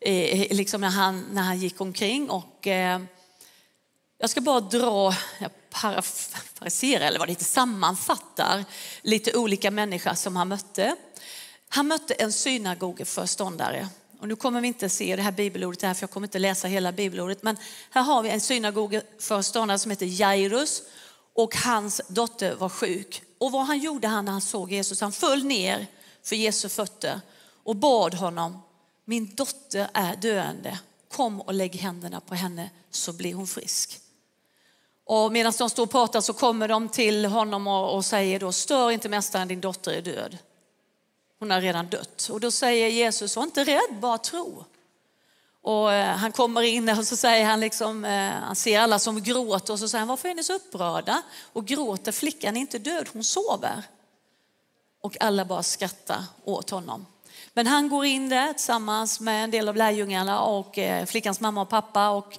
eh, 0.00 0.56
liksom 0.56 0.80
när, 0.80 0.90
han, 0.90 1.24
när 1.32 1.42
han 1.42 1.58
gick 1.58 1.80
omkring. 1.80 2.30
Och, 2.30 2.66
eh, 2.66 3.00
jag 4.18 4.30
ska 4.30 4.40
bara 4.40 4.60
dra, 4.60 5.14
jag 5.40 5.50
parafraserar 5.70 7.06
eller 7.06 7.18
vad 7.18 7.28
det 7.28 7.32
heter, 7.32 7.44
sammanfattar 7.44 8.64
lite 9.02 9.36
olika 9.36 9.70
människor 9.70 10.14
som 10.14 10.36
han 10.36 10.48
mötte. 10.48 10.96
Han 11.68 11.86
mötte 11.86 12.14
en 12.14 12.32
synagogeföreståndare. 12.32 13.88
Och 14.20 14.28
nu 14.28 14.36
kommer 14.36 14.60
vi 14.60 14.68
inte 14.68 14.88
se 14.88 15.16
det 15.16 15.22
här 15.22 15.32
bibelordet 15.32 15.82
här, 15.82 15.94
för 15.94 16.02
jag 16.02 16.10
kommer 16.10 16.26
inte 16.26 16.38
läsa 16.38 16.68
hela 16.68 16.92
bibelordet. 16.92 17.42
Men 17.42 17.56
här 17.90 18.02
har 18.02 18.22
vi 18.22 18.30
en 18.30 18.40
synagogeföreståndare 18.40 19.78
som 19.78 19.90
heter 19.90 20.20
Jairus 20.20 20.82
och 21.34 21.56
hans 21.56 22.00
dotter 22.08 22.54
var 22.54 22.68
sjuk. 22.68 23.22
Och 23.38 23.52
vad 23.52 23.66
han 23.66 23.78
gjorde 23.78 24.08
han 24.08 24.24
när 24.24 24.32
han 24.32 24.40
såg 24.40 24.72
Jesus, 24.72 25.00
han 25.00 25.12
föll 25.12 25.44
ner 25.44 25.86
för 26.22 26.36
Jesu 26.36 26.68
fötter 26.68 27.20
och 27.62 27.76
bad 27.76 28.14
honom, 28.14 28.62
min 29.04 29.34
dotter 29.34 29.88
är 29.94 30.16
döende, 30.16 30.78
kom 31.08 31.40
och 31.40 31.54
lägg 31.54 31.76
händerna 31.76 32.20
på 32.20 32.34
henne 32.34 32.70
så 32.90 33.12
blir 33.12 33.34
hon 33.34 33.46
frisk. 33.46 34.00
Och 35.08 35.32
medan 35.32 35.52
de 35.58 35.70
står 35.70 35.82
och 35.82 35.90
pratar 35.90 36.20
så 36.20 36.32
kommer 36.32 36.68
de 36.68 36.88
till 36.88 37.24
honom 37.24 37.66
och, 37.66 37.94
och 37.94 38.04
säger 38.04 38.40
då, 38.40 38.52
stör 38.52 38.90
inte 38.90 39.08
mästaren, 39.08 39.48
din 39.48 39.60
dotter 39.60 39.92
är 39.92 40.02
död. 40.02 40.38
Hon 41.38 41.50
har 41.50 41.60
redan 41.60 41.88
dött. 41.88 42.28
Och 42.32 42.40
då 42.40 42.50
säger 42.50 42.88
Jesus, 42.88 43.36
var 43.36 43.42
inte 43.42 43.64
rädd, 43.64 44.00
bara 44.00 44.18
tro. 44.18 44.64
Och 45.62 45.92
eh, 45.92 46.16
han 46.16 46.32
kommer 46.32 46.62
in 46.62 46.88
och 46.88 47.06
så 47.06 47.16
säger 47.16 47.44
han, 47.44 47.60
liksom, 47.60 48.04
eh, 48.04 48.30
han 48.30 48.56
ser 48.56 48.80
alla 48.80 48.98
som 48.98 49.22
gråter 49.22 49.72
och 49.72 49.78
så 49.78 49.88
säger 49.88 50.00
han, 50.00 50.08
varför 50.08 50.28
är 50.28 50.34
ni 50.34 50.44
så 50.44 50.54
upprörda? 50.54 51.22
Och 51.52 51.66
gråter, 51.66 52.12
flickan 52.12 52.56
är 52.56 52.60
inte 52.60 52.78
död, 52.78 53.08
hon 53.12 53.24
sover. 53.24 53.82
Och 55.02 55.16
alla 55.20 55.44
bara 55.44 55.62
skrattar 55.62 56.24
åt 56.44 56.70
honom. 56.70 57.06
Men 57.54 57.66
han 57.66 57.88
går 57.88 58.04
in 58.04 58.28
där 58.28 58.52
tillsammans 58.52 59.20
med 59.20 59.44
en 59.44 59.50
del 59.50 59.68
av 59.68 59.76
lärjungarna 59.76 60.40
och 60.40 60.78
eh, 60.78 61.06
flickans 61.06 61.40
mamma 61.40 61.62
och 61.62 61.68
pappa 61.68 62.10
och 62.10 62.38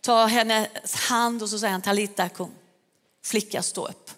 tar 0.00 0.28
hennes 0.28 0.94
hand 0.94 1.42
och 1.42 1.48
så 1.48 1.58
säger 1.58 1.72
han 1.72 1.82
Talita 1.82 2.28
kum. 2.28 2.50
Flicka 3.24 3.62
stå 3.62 3.88
upp. 3.88 4.10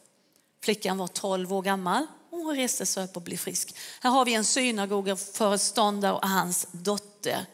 Flickan 0.62 0.98
var 0.98 1.06
12 1.06 1.52
år 1.52 1.62
gammal 1.62 2.06
och 2.30 2.38
hon 2.38 2.56
reste 2.56 2.86
sig 2.86 3.04
upp 3.04 3.16
och 3.16 3.22
blev 3.22 3.36
frisk. 3.36 3.76
Här 4.00 4.10
har 4.10 4.24
vi 4.24 4.34
en 4.34 4.44
synagogaföreståndare 4.44 6.12
och 6.12 6.28
hans 6.28 6.66
dotter. 6.72 7.46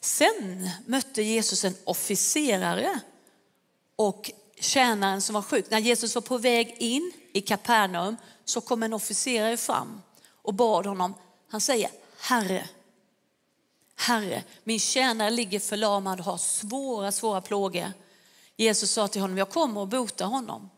Sen 0.00 0.70
mötte 0.86 1.22
Jesus 1.22 1.64
en 1.64 1.74
officerare 1.84 3.00
och 3.96 4.30
tjänaren 4.60 5.20
som 5.20 5.34
var 5.34 5.42
sjuk. 5.42 5.70
När 5.70 5.78
Jesus 5.78 6.14
var 6.14 6.22
på 6.22 6.38
väg 6.38 6.76
in 6.78 7.12
i 7.32 7.40
Kapernaum 7.40 8.16
så 8.44 8.60
kom 8.60 8.82
en 8.82 8.92
officerare 8.92 9.56
fram 9.56 10.02
och 10.42 10.54
bad 10.54 10.86
honom. 10.86 11.14
Han 11.50 11.60
säger 11.60 11.90
Herre, 12.20 12.68
Herre, 14.00 14.44
min 14.64 14.80
tjänare 14.80 15.30
ligger 15.30 15.60
förlamad 15.60 16.18
och 16.18 16.24
har 16.24 16.38
svåra, 16.38 17.12
svåra 17.12 17.40
plågor. 17.40 17.92
Jesus 18.56 18.90
sa 18.90 19.08
till 19.08 19.20
honom, 19.20 19.38
jag 19.38 19.50
kommer 19.50 19.80
och 19.80 19.88
botar 19.88 20.26
honom. 20.26 20.70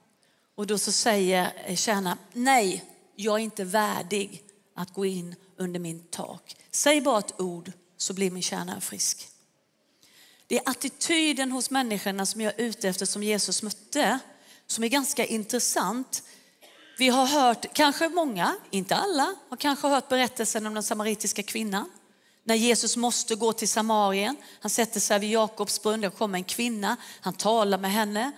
Och 0.55 0.67
då 0.67 0.79
så 0.79 0.93
säger 0.93 1.77
tjänaren, 1.77 2.19
nej, 2.33 2.85
jag 3.17 3.35
är 3.35 3.39
inte 3.39 3.65
värdig 3.65 4.43
att 4.75 4.95
gå 4.95 5.07
in 5.07 5.35
under 5.57 5.81
min 5.81 6.01
tak. 6.01 6.57
Säg 6.71 7.01
bara 7.01 7.19
ett 7.19 7.41
ord 7.41 7.73
så 7.97 8.15
blir 8.15 8.31
min 8.31 8.43
tjänare 8.43 8.81
frisk. 8.81 9.29
Det 10.47 10.59
är 10.59 10.71
attityden 10.71 11.53
hos 11.53 11.71
människorna 11.71 12.27
som 12.27 12.41
jag 12.41 12.61
är 12.61 12.65
ute 12.65 12.89
efter 12.89 13.07
som 13.07 13.23
Jesus 13.23 13.63
mötte 13.63 14.19
som 14.67 14.85
är 14.85 14.89
ganska 14.89 15.25
intressant. 15.25 16.23
Vi 16.99 17.09
har 17.09 17.27
hört, 17.27 17.75
kanske 17.75 18.09
många, 18.09 18.57
inte 18.71 18.97
alla, 18.97 19.35
har 19.49 19.57
kanske 19.57 19.89
hört 19.89 20.09
berättelsen 20.09 20.67
om 20.67 20.75
den 20.75 20.83
samaritiska 20.83 21.43
kvinnan. 21.43 21.91
När 22.45 22.55
Jesus 22.55 22.97
måste 22.97 23.35
gå 23.35 23.53
till 23.53 23.69
Samarien, 23.69 24.37
han 24.61 24.71
sätter 24.71 25.01
sig 25.01 25.19
vid 25.19 25.31
Jakobs 25.31 25.83
brunn, 25.83 26.01
det 26.01 26.11
kommer 26.11 26.39
en 26.39 26.45
kvinna, 26.45 26.97
han 27.21 27.35
talar 27.35 27.79
med 27.79 27.93
henne 27.93 28.33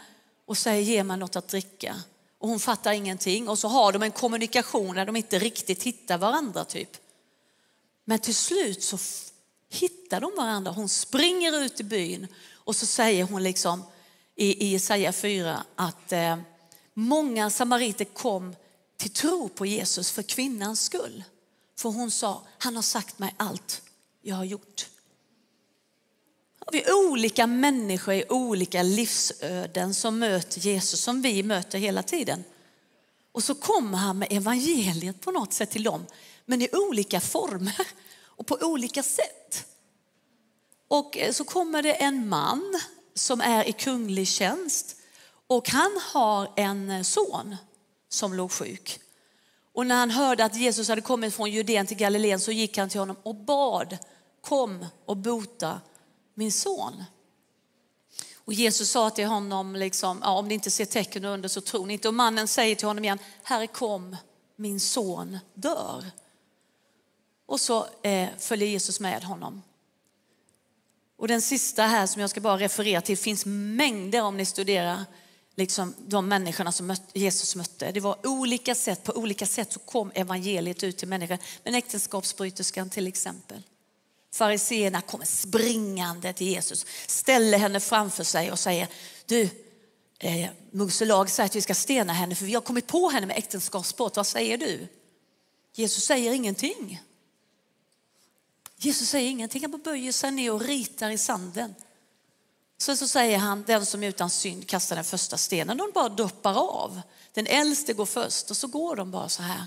och 0.47 0.59
säger 0.59 0.83
ge 0.83 1.05
mig 1.05 1.17
något 1.17 1.37
att 1.37 1.49
dricka. 1.49 1.97
Och 2.39 2.49
hon 2.49 2.61
fattar 2.61 2.93
ingenting 2.93 3.49
och 3.49 3.59
så 3.59 3.69
har 3.69 3.93
de 3.93 4.03
en 4.03 4.11
kommunikation 4.11 4.95
där 4.95 5.07
de 5.07 5.17
inte 5.17 5.39
riktigt 5.39 5.83
hittar 5.83 6.19
varandra 6.19 6.65
typ. 6.65 6.97
Men 8.05 8.19
till 8.19 8.35
slut 8.35 8.83
så 8.83 8.99
hittar 9.71 10.21
de 10.21 10.33
varandra. 10.37 10.73
Hon 10.73 10.89
springer 10.89 11.61
ut 11.61 11.81
i 11.81 11.85
byn 11.85 12.27
och 12.55 12.77
så 12.77 12.87
säger 12.87 13.25
hon 13.25 13.43
liksom 13.43 13.83
i 14.37 14.67
Jesaja 14.67 15.13
4 15.13 15.65
att 15.77 16.13
eh, 16.13 16.37
många 16.95 17.51
samariter 17.51 18.05
kom 18.05 18.57
till 18.97 19.11
tro 19.11 19.49
på 19.49 19.67
Jesus 19.67 20.11
för 20.11 20.23
kvinnans 20.23 20.85
skull. 20.85 21.25
För 21.79 21.89
hon 21.89 22.11
sa, 22.11 22.43
han 22.59 22.75
har 22.77 22.83
sagt 22.83 23.19
mig 23.19 23.35
allt 23.37 23.83
jag 24.23 24.37
har 24.37 24.45
gjort. 24.45 24.87
Vi 26.73 26.83
är 26.83 27.11
olika 27.11 27.47
människor 27.47 28.15
i 28.15 28.25
olika 28.29 28.83
livsöden 28.83 29.95
som 29.95 30.19
möter 30.19 30.61
Jesus, 30.61 31.01
som 31.01 31.23
vi 31.23 31.43
möter 31.43 31.79
hela 31.79 32.03
tiden. 32.03 32.45
Och 33.33 33.45
så 33.45 33.55
kommer 33.55 33.99
han 33.99 34.19
med 34.19 34.29
evangeliet 34.31 35.21
på 35.21 35.31
något 35.31 35.53
sätt 35.53 35.71
till 35.71 35.83
dem, 35.83 36.07
men 36.45 36.63
i 36.63 36.69
olika 36.73 37.21
former 37.21 37.87
och 38.25 38.47
på 38.47 38.59
olika 38.61 39.03
sätt. 39.03 39.67
Och 40.89 41.19
eh, 41.19 41.33
så 41.33 41.45
kommer 41.45 41.83
det 41.83 41.95
en 41.95 42.29
man 42.29 42.81
som 43.15 43.41
är 43.41 43.69
i 43.69 43.73
kunglig 43.73 44.29
tjänst 44.29 44.97
och 45.47 45.69
han 45.69 46.01
har 46.13 46.53
en 46.57 46.91
eh, 46.91 47.03
son 47.03 47.57
som 48.09 48.35
låg 48.35 48.53
sjuk. 48.53 49.01
Och 49.75 49.87
när 49.87 49.95
han 49.97 50.11
hörde 50.11 50.45
att 50.45 50.57
Jesus 50.57 50.89
hade 50.89 51.01
kommit 51.01 51.35
från 51.35 51.51
Judeen 51.51 51.87
till 51.87 51.97
Galileen 51.97 52.41
så 52.41 52.53
gick 52.53 52.79
han 52.79 52.89
till 52.89 53.01
honom 53.01 53.17
och 53.23 53.35
bad, 53.35 53.99
kom 54.43 54.87
och 55.05 55.17
bota 55.17 55.81
min 56.35 56.53
son. 56.53 57.05
Och 58.45 58.53
Jesus 58.53 58.91
sa 58.91 59.11
till 59.11 59.27
honom, 59.27 59.77
liksom, 59.77 60.19
ja, 60.23 60.39
om 60.39 60.49
ni 60.49 60.55
inte 60.55 60.71
ser 60.71 60.85
tecken 60.85 61.25
under 61.25 61.49
så 61.49 61.61
tror 61.61 61.87
ni 61.87 61.93
inte. 61.93 62.09
Och 62.09 62.15
mannen 62.15 62.49
säger 62.49 62.75
till 62.75 62.87
honom 62.87 63.05
igen, 63.05 63.19
Herre 63.43 63.67
kom, 63.67 64.17
min 64.57 64.81
son 64.81 65.39
dör. 65.55 66.11
Och 67.47 67.61
så 67.61 67.87
eh, 68.03 68.29
följer 68.39 68.69
Jesus 68.69 69.01
med 69.01 69.25
honom. 69.25 69.63
Och 71.17 71.29
den 71.29 71.43
sista 71.43 71.83
här 71.83 72.07
som 72.07 72.21
jag 72.21 72.31
ska 72.31 72.41
bara 72.41 72.59
referera 72.59 73.01
till 73.01 73.19
finns 73.19 73.47
mängder 73.47 74.23
om 74.23 74.37
ni 74.37 74.45
studerar 74.45 75.05
liksom, 75.55 75.95
de 75.99 76.29
människorna 76.29 76.73
som 76.73 76.97
Jesus 77.13 77.57
mötte. 77.57 77.93
Det 77.93 78.01
var 78.01 78.27
olika 78.27 78.75
sätt, 78.75 79.05
på 79.05 79.13
olika 79.13 79.47
sätt 79.47 79.73
så 79.73 79.79
kom 79.81 80.11
evangeliet 80.15 80.83
ut 80.83 80.99
till 80.99 81.09
människor. 81.09 81.39
Men 81.65 81.75
äktenskapsbryterskan 81.75 82.91
till 82.91 83.07
exempel. 83.07 83.63
Fariseerna 84.33 85.01
kommer 85.01 85.25
springande 85.25 86.33
till 86.33 86.47
Jesus, 86.47 86.87
ställer 87.07 87.59
henne 87.59 87.81
framför 87.81 88.25
sig 88.25 88.53
och 88.53 88.59
säger, 88.59 88.89
du, 89.27 89.49
eh, 90.19 90.51
Mose 90.71 91.05
lag 91.05 91.31
säger 91.31 91.47
att 91.47 91.57
vi 91.57 91.63
ska 91.63 91.75
stena 91.75 92.13
henne 92.13 92.35
för 92.35 92.45
vi 92.45 92.55
har 92.55 92.61
kommit 92.61 92.87
på 92.87 93.11
henne 93.11 93.27
med 93.27 93.39
äktenskapsbrott. 93.39 94.17
Vad 94.17 94.27
säger 94.27 94.59
du? 94.59 94.89
Jesus 95.75 96.05
säger 96.05 96.33
ingenting. 96.33 97.03
Jesus 98.77 99.09
säger 99.09 99.31
ingenting, 99.31 99.63
han 99.63 99.71
bara 99.71 99.79
böjer 99.79 100.13
sig 100.13 100.31
ner 100.31 100.53
och 100.53 100.61
ritar 100.61 101.11
i 101.11 101.19
sanden. 101.19 101.75
Sen 102.79 102.97
så 102.97 103.09
säger 103.09 103.39
han, 103.39 103.63
den 103.67 103.87
som 103.87 104.03
är 104.03 104.09
utan 104.09 104.31
synd 104.31 104.69
kastar 104.69 104.97
den 104.97 105.05
första 105.05 105.37
stenen. 105.37 105.77
De 105.77 105.91
bara 105.95 106.09
droppar 106.09 106.55
av. 106.55 107.01
Den 107.33 107.47
äldste 107.47 107.93
går 107.93 108.07
först 108.07 108.51
och 108.51 108.57
så 108.57 108.67
går 108.67 108.97
de 108.97 109.11
bara 109.11 109.29
så 109.29 109.43
här. 109.43 109.67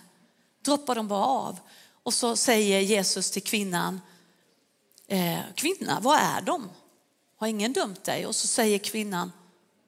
Droppar 0.62 0.96
de 0.96 1.08
bara 1.08 1.26
av. 1.26 1.60
Och 2.04 2.14
så 2.14 2.36
säger 2.36 2.80
Jesus 2.80 3.32
till 3.32 3.44
kvinnan, 3.44 4.02
eh, 5.08 5.40
kvinna, 5.56 6.00
vad 6.00 6.20
är 6.20 6.42
de? 6.42 6.70
Har 7.36 7.48
ingen 7.48 7.74
dömt 7.74 8.04
dig? 8.04 8.26
Och 8.26 8.36
så 8.36 8.48
säger 8.48 8.78
kvinnan, 8.78 9.32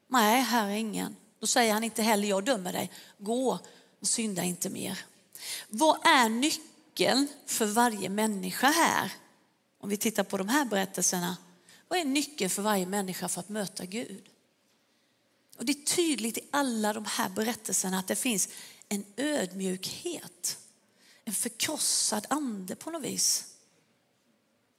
nej, 0.07 0.41
här 0.41 0.67
är 0.67 0.75
ingen. 0.75 1.15
Då 1.39 1.47
säger 1.47 1.73
han 1.73 1.83
inte 1.83 2.01
heller, 2.01 2.27
jag 2.27 2.45
dömer 2.45 2.73
dig. 2.73 2.91
Gå 3.17 3.59
och 3.99 4.07
synda 4.07 4.43
inte 4.43 4.69
mer. 4.69 4.99
Vad 5.69 6.05
är 6.05 6.29
nyckeln 6.29 7.27
för 7.45 7.65
varje 7.65 8.09
människa 8.09 8.67
här? 8.67 9.11
Om 9.79 9.89
vi 9.89 9.97
tittar 9.97 10.23
på 10.23 10.37
de 10.37 10.49
här 10.49 10.65
berättelserna. 10.65 11.37
Vad 11.87 11.99
är 11.99 12.05
nyckeln 12.05 12.49
för 12.49 12.61
varje 12.61 12.85
människa 12.85 13.27
för 13.27 13.39
att 13.39 13.49
möta 13.49 13.85
Gud? 13.85 14.29
Och 15.57 15.65
det 15.65 15.71
är 15.71 15.95
tydligt 15.95 16.37
i 16.37 16.41
alla 16.51 16.93
de 16.93 17.05
här 17.05 17.29
berättelserna 17.29 17.99
att 17.99 18.07
det 18.07 18.15
finns 18.15 18.49
en 18.89 19.05
ödmjukhet, 19.17 20.57
en 21.25 21.33
förkrossad 21.33 22.25
ande 22.29 22.75
på 22.75 22.91
något 22.91 23.03
vis. 23.03 23.56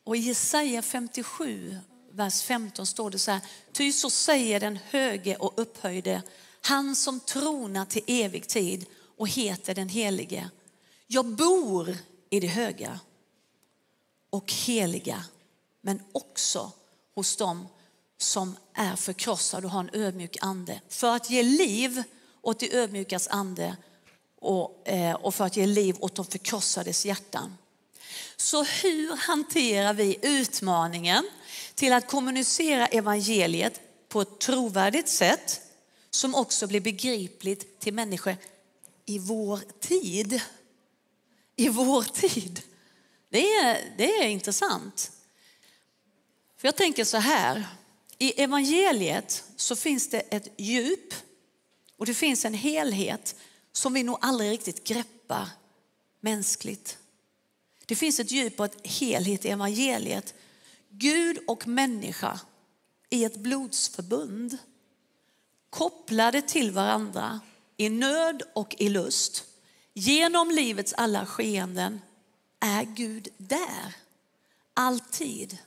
Och 0.09 0.17
i 0.17 0.21
Jesaja 0.21 0.83
57, 0.83 1.79
vers 2.11 2.43
15 2.43 2.87
står 2.87 3.11
det 3.11 3.19
så 3.19 3.31
här. 3.31 3.41
Ty 3.73 3.93
så 3.93 4.11
säger 4.11 4.61
den 4.61 4.77
höge 4.77 5.37
och 5.37 5.53
upphöjde, 5.57 6.23
han 6.61 6.97
som 6.97 7.21
tronar 7.21 7.85
till 7.85 8.03
evig 8.07 8.49
tid 8.49 8.87
och 9.17 9.29
heter 9.29 9.75
den 9.75 9.89
helige. 9.89 10.51
Jag 11.07 11.27
bor 11.27 11.97
i 12.31 12.41
det 12.41 12.47
höga 12.47 13.01
och 14.31 14.53
heliga, 14.53 15.25
men 15.81 16.03
också 16.13 16.73
hos 17.15 17.37
dem 17.37 17.69
som 18.19 18.57
är 18.75 18.97
förkrossade 18.97 19.67
och 19.67 19.73
har 19.73 19.81
en 19.81 19.91
ödmjuk 19.93 20.37
ande. 20.41 20.81
För 20.89 21.17
att 21.17 21.31
ge 21.31 21.43
liv 21.43 22.03
åt 22.43 22.61
de 22.61 22.71
ödmjukas 22.73 23.29
ande 23.29 23.77
och, 24.41 24.89
eh, 24.89 25.15
och 25.15 25.35
för 25.35 25.45
att 25.45 25.57
ge 25.57 25.67
liv 25.67 25.97
åt 26.01 26.15
de 26.15 26.25
förkrossades 26.25 27.07
hjärtan. 27.07 27.57
Så 28.37 28.63
hur 28.63 29.17
hanterar 29.17 29.95
vi 29.95 30.19
utmaningen 30.23 31.31
till 31.75 31.93
att 31.93 32.09
kommunicera 32.09 32.87
evangeliet 32.87 33.81
på 34.09 34.21
ett 34.21 34.41
trovärdigt 34.41 35.09
sätt 35.09 35.61
som 36.11 36.35
också 36.35 36.67
blir 36.67 36.81
begripligt 36.81 37.81
till 37.81 37.95
människor 37.95 38.37
i 39.07 39.19
vår 39.19 39.61
tid? 39.81 40.41
I 41.57 41.69
vår 41.69 42.03
tid. 42.03 42.63
Det 43.31 43.55
är, 43.55 43.95
det 43.97 44.17
är 44.17 44.29
intressant. 44.29 45.13
För 46.57 46.69
jag 46.69 46.77
tänker 46.77 47.05
så 47.05 47.17
här, 47.17 47.67
i 48.19 48.43
evangeliet 48.43 49.45
så 49.57 49.77
finns 49.77 50.11
det 50.11 50.21
ett 50.21 50.49
djup 50.57 51.15
och 51.97 52.07
det 52.07 52.15
finns 52.15 52.45
en 52.45 52.55
helhet 52.55 53.35
som 53.73 53.95
vi 53.95 54.03
nog 54.03 54.19
aldrig 54.21 54.51
riktigt 54.51 54.85
greppar 54.85 55.49
mänskligt. 56.21 56.99
Det 57.89 57.97
finns 57.97 58.21
ett 58.21 58.31
djup 58.31 58.61
och 58.61 58.67
ett 58.67 58.87
helhet 58.87 59.45
i 59.45 59.49
evangeliet. 59.49 60.35
Gud 60.89 61.39
och 61.47 61.67
människa 61.67 62.41
i 63.11 63.25
ett 63.25 63.37
blodsförbund. 63.37 64.59
Kopplade 65.71 66.43
till 66.43 66.71
varandra 66.71 67.41
i 67.77 67.89
nöd 67.89 68.43
och 68.55 68.75
i 68.79 68.89
lust. 68.89 69.45
Genom 69.95 70.51
livets 70.51 70.93
alla 70.93 71.27
skeenden 71.27 72.01
är 72.61 72.85
Gud 72.85 73.29
där. 73.37 73.95
Alltid. 74.75 75.59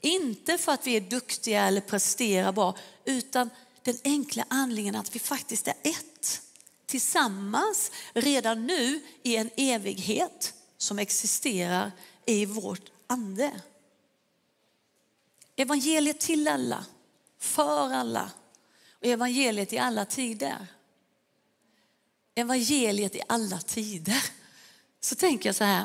Inte 0.00 0.58
för 0.58 0.72
att 0.72 0.86
vi 0.86 0.96
är 0.96 1.00
duktiga 1.00 1.66
eller 1.66 1.80
presterar 1.80 2.52
bra, 2.52 2.76
utan 3.04 3.50
den 3.82 3.96
enkla 4.04 4.44
anledningen 4.48 4.96
att 4.96 5.14
vi 5.14 5.18
faktiskt 5.18 5.68
är 5.68 5.74
ett. 5.82 6.42
Tillsammans 6.86 7.90
redan 8.12 8.66
nu 8.66 9.00
i 9.22 9.36
en 9.36 9.50
evighet 9.56 10.54
som 10.80 10.98
existerar 10.98 11.92
i 12.26 12.46
vårt 12.46 12.90
ande. 13.06 13.60
Evangeliet 15.56 16.20
till 16.20 16.48
alla, 16.48 16.84
för 17.38 17.92
alla 17.92 18.30
och 19.00 19.06
evangeliet 19.06 19.72
i 19.72 19.78
alla 19.78 20.04
tider. 20.04 20.66
Evangeliet 22.34 23.14
i 23.14 23.22
alla 23.28 23.58
tider. 23.58 24.24
Så 25.00 25.14
tänker 25.14 25.48
jag 25.48 25.56
så 25.56 25.64
här. 25.64 25.84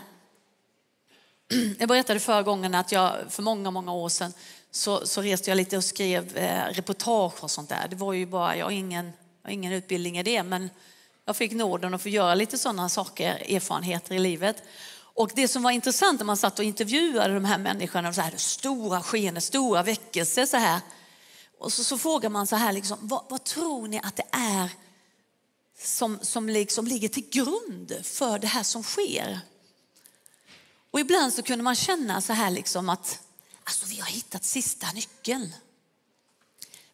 Jag 1.80 1.90
berättade 1.90 2.20
förra 2.20 2.44
gången 2.44 2.76
att 2.76 2.92
jag 2.92 3.18
för 3.30 3.44
många, 3.44 3.72
många 3.72 3.94
år 3.94 4.10
sedan 4.10 4.34
så, 4.72 5.08
så 5.08 5.22
reste 5.22 5.52
jag 5.52 5.58
lite 5.58 5.78
och 5.78 5.84
skrev 5.84 6.38
eh, 6.38 6.66
reportage 6.66 7.44
och 7.44 7.52
sånt 7.52 7.70
där. 7.70 7.88
Det 7.88 7.96
var 7.96 8.14
ju 8.14 8.26
bara, 8.26 8.58
jag 8.58 8.66
har 8.66 8.72
ingen, 8.72 9.06
jag 9.42 9.50
har 9.50 9.54
ingen 9.54 9.74
utbildning 9.74 10.18
i 10.18 10.24
det, 10.24 10.44
men 10.44 10.70
jag 11.26 11.36
fick 11.36 11.52
nåden 11.52 11.94
att 11.94 12.02
få 12.02 12.10
göra 12.10 12.36
lite 12.36 12.58
sådana 12.58 12.90
saker, 12.90 13.56
erfarenheter 13.56 14.16
i 14.16 14.20
livet. 14.20 14.64
Och 14.98 15.32
det 15.36 15.48
som 15.48 15.64
var 15.64 15.72
intressant 15.72 16.20
när 16.20 16.26
man 16.26 16.38
satt 16.38 16.60
och 16.60 16.66
intervjuade 16.66 17.34
de 17.34 17.46
här 17.46 17.58
människorna, 17.58 18.14
så 18.14 18.22
här, 18.22 18.38
stora 18.38 19.02
skenor, 19.02 19.40
stora 19.40 19.84
väckelser 19.84 20.46
så 20.46 20.58
här. 20.58 20.82
Och 21.58 21.74
så, 21.74 21.84
så 21.84 21.98
frågar 21.98 22.30
man 22.30 22.48
så 22.48 22.56
här, 22.56 22.74
liksom, 22.74 22.98
vad, 23.02 23.26
vad, 23.30 23.44
tror 23.44 23.88
ni 23.88 24.00
att 24.04 24.16
det 24.16 24.28
är 24.32 24.70
som, 25.80 26.20
som 26.22 26.50
liksom 26.50 26.88
ligger 26.88 27.10
till 27.10 27.30
grund 27.30 27.96
för 28.04 28.40
det 28.40 28.48
här 28.48 28.64
som 28.64 28.84
sker? 28.84 29.40
Och 30.92 31.00
ibland 31.00 31.34
så 31.34 31.44
kunde 31.44 31.64
man 31.64 31.76
känna 31.76 32.22
så 32.22 32.34
här 32.34 32.52
liksom 32.52 32.90
att 32.90 33.20
alltså, 33.64 33.86
vi 33.86 34.00
har 34.00 34.08
hittat 34.08 34.44
sista 34.44 34.88
nyckeln. 34.92 35.54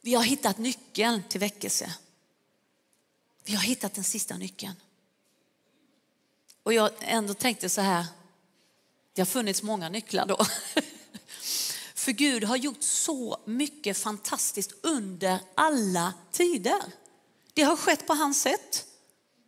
Vi 0.01 0.13
har 0.13 0.23
hittat 0.23 0.57
nyckeln 0.57 1.23
till 1.29 1.39
väckelse. 1.39 1.93
Vi 3.51 3.55
har 3.55 3.63
hittat 3.63 3.93
den 3.93 4.03
sista 4.03 4.37
nyckeln. 4.37 4.75
Och 6.63 6.73
jag 6.73 6.91
ändå 6.99 7.33
tänkte 7.33 7.69
så 7.69 7.81
här, 7.81 8.05
det 9.13 9.21
har 9.21 9.25
funnits 9.25 9.63
många 9.63 9.89
nycklar 9.89 10.25
då. 10.25 10.45
För 11.95 12.11
Gud 12.11 12.43
har 12.43 12.55
gjort 12.55 12.83
så 12.83 13.37
mycket 13.45 13.97
fantastiskt 13.97 14.71
under 14.81 15.39
alla 15.55 16.13
tider. 16.31 16.81
Det 17.53 17.61
har 17.61 17.75
skett 17.75 18.07
på 18.07 18.13
hans 18.13 18.41
sätt. 18.41 18.85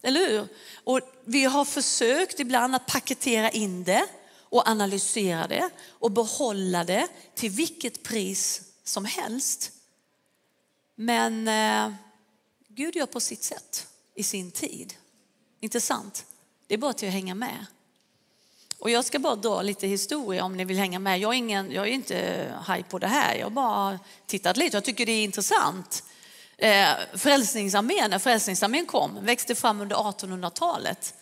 Eller 0.01 0.30
hur? 0.30 0.47
Och 0.84 0.99
vi 1.25 1.43
har 1.43 1.65
försökt 1.65 2.39
ibland 2.39 2.75
att 2.75 2.88
paketera 2.88 3.49
in 3.49 3.84
det 3.84 4.08
och 4.38 4.67
analysera 4.67 5.47
det 5.47 5.69
och 5.88 6.12
behålla 6.12 6.84
det 6.84 7.08
till 7.36 7.49
vilket 7.49 8.04
pris 8.04 8.62
som 8.84 9.06
helst. 9.06 9.71
Men 10.95 11.47
eh, 11.47 11.95
Gud 12.67 12.95
gör 12.95 13.06
på 13.06 13.19
sitt 13.19 13.43
sätt 13.43 13.88
i 14.15 14.23
sin 14.23 14.52
tid. 14.52 14.93
Inte 15.60 15.82
sant? 15.82 16.26
Det 16.67 16.73
är 16.73 16.78
bara 16.78 16.93
till 16.93 17.08
att 17.08 17.13
hänga 17.13 17.36
med. 17.36 17.65
Och 18.80 18.89
jag 18.89 19.06
ska 19.06 19.19
bara 19.19 19.36
dra 19.36 19.62
lite 19.62 19.88
historia 19.88 20.43
om 20.43 20.58
ni 20.58 20.65
vill 20.65 20.78
hänga 20.78 20.99
med. 20.99 21.19
Jag 21.19 21.34
är, 21.34 21.38
ingen, 21.38 21.71
jag 21.71 21.88
är 21.88 21.91
inte 21.91 22.47
haj 22.62 22.84
på 22.84 22.99
det 22.99 23.08
här. 23.08 23.36
Jag 23.36 23.45
har 23.45 23.52
bara 23.52 23.99
tittat 24.26 24.58
lite. 24.58 24.78
Jag 24.78 24.84
tycker 24.84 25.06
det 25.06 25.12
är 25.12 25.23
intressant. 25.23 26.04
Eh, 26.58 26.89
frälsningsarmén, 27.13 28.10
när 28.10 28.19
Frälsningsarmén 28.19 28.86
kom, 28.86 29.26
växte 29.26 29.56
fram 29.56 29.82
under 29.82 29.95
1800-talet 29.95 31.13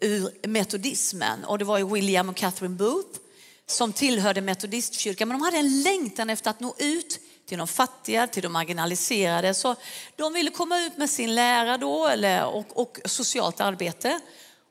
ur 0.00 0.46
metodismen. 0.48 1.44
Och 1.44 1.58
det 1.58 1.64
var 1.64 1.78
ju 1.78 1.88
William 1.88 2.28
och 2.28 2.36
Catherine 2.36 2.74
Booth 2.74 3.18
som 3.66 3.92
tillhörde 3.92 4.40
metodistkyrkan. 4.40 5.28
Men 5.28 5.38
de 5.38 5.44
hade 5.44 5.56
en 5.56 5.82
längtan 5.82 6.30
efter 6.30 6.50
att 6.50 6.60
nå 6.60 6.74
ut 6.78 7.20
till 7.46 7.58
de 7.58 7.68
fattiga, 7.68 8.26
till 8.26 8.42
de 8.42 8.52
marginaliserade. 8.52 9.54
Så 9.54 9.76
de 10.16 10.32
ville 10.32 10.50
komma 10.50 10.80
ut 10.80 10.96
med 10.96 11.10
sin 11.10 11.34
lära 11.34 11.78
då, 11.78 12.06
eller, 12.06 12.46
och, 12.46 12.80
och 12.80 12.98
socialt 13.04 13.60
arbete. 13.60 14.20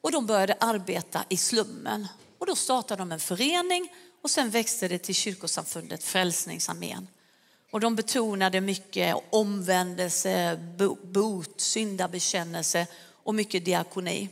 Och 0.01 0.11
de 0.11 0.25
började 0.25 0.57
arbeta 0.59 1.23
i 1.29 1.37
slummen. 1.37 2.07
Och 2.39 2.45
då 2.45 2.55
startade 2.55 3.01
de 3.01 3.11
en 3.11 3.19
förening 3.19 3.89
och 4.21 4.29
sen 4.29 4.49
växte 4.49 4.87
det 4.87 4.97
till 4.97 5.15
kyrkosamfundet 5.15 6.03
Frälsningsarmén. 6.03 7.07
Och 7.71 7.79
de 7.79 7.95
betonade 7.95 8.61
mycket 8.61 9.15
omvändelse, 9.29 10.59
bot, 11.03 11.61
syndabekännelse 11.61 12.87
och 13.23 13.35
mycket 13.35 13.65
diakoni. 13.65 14.29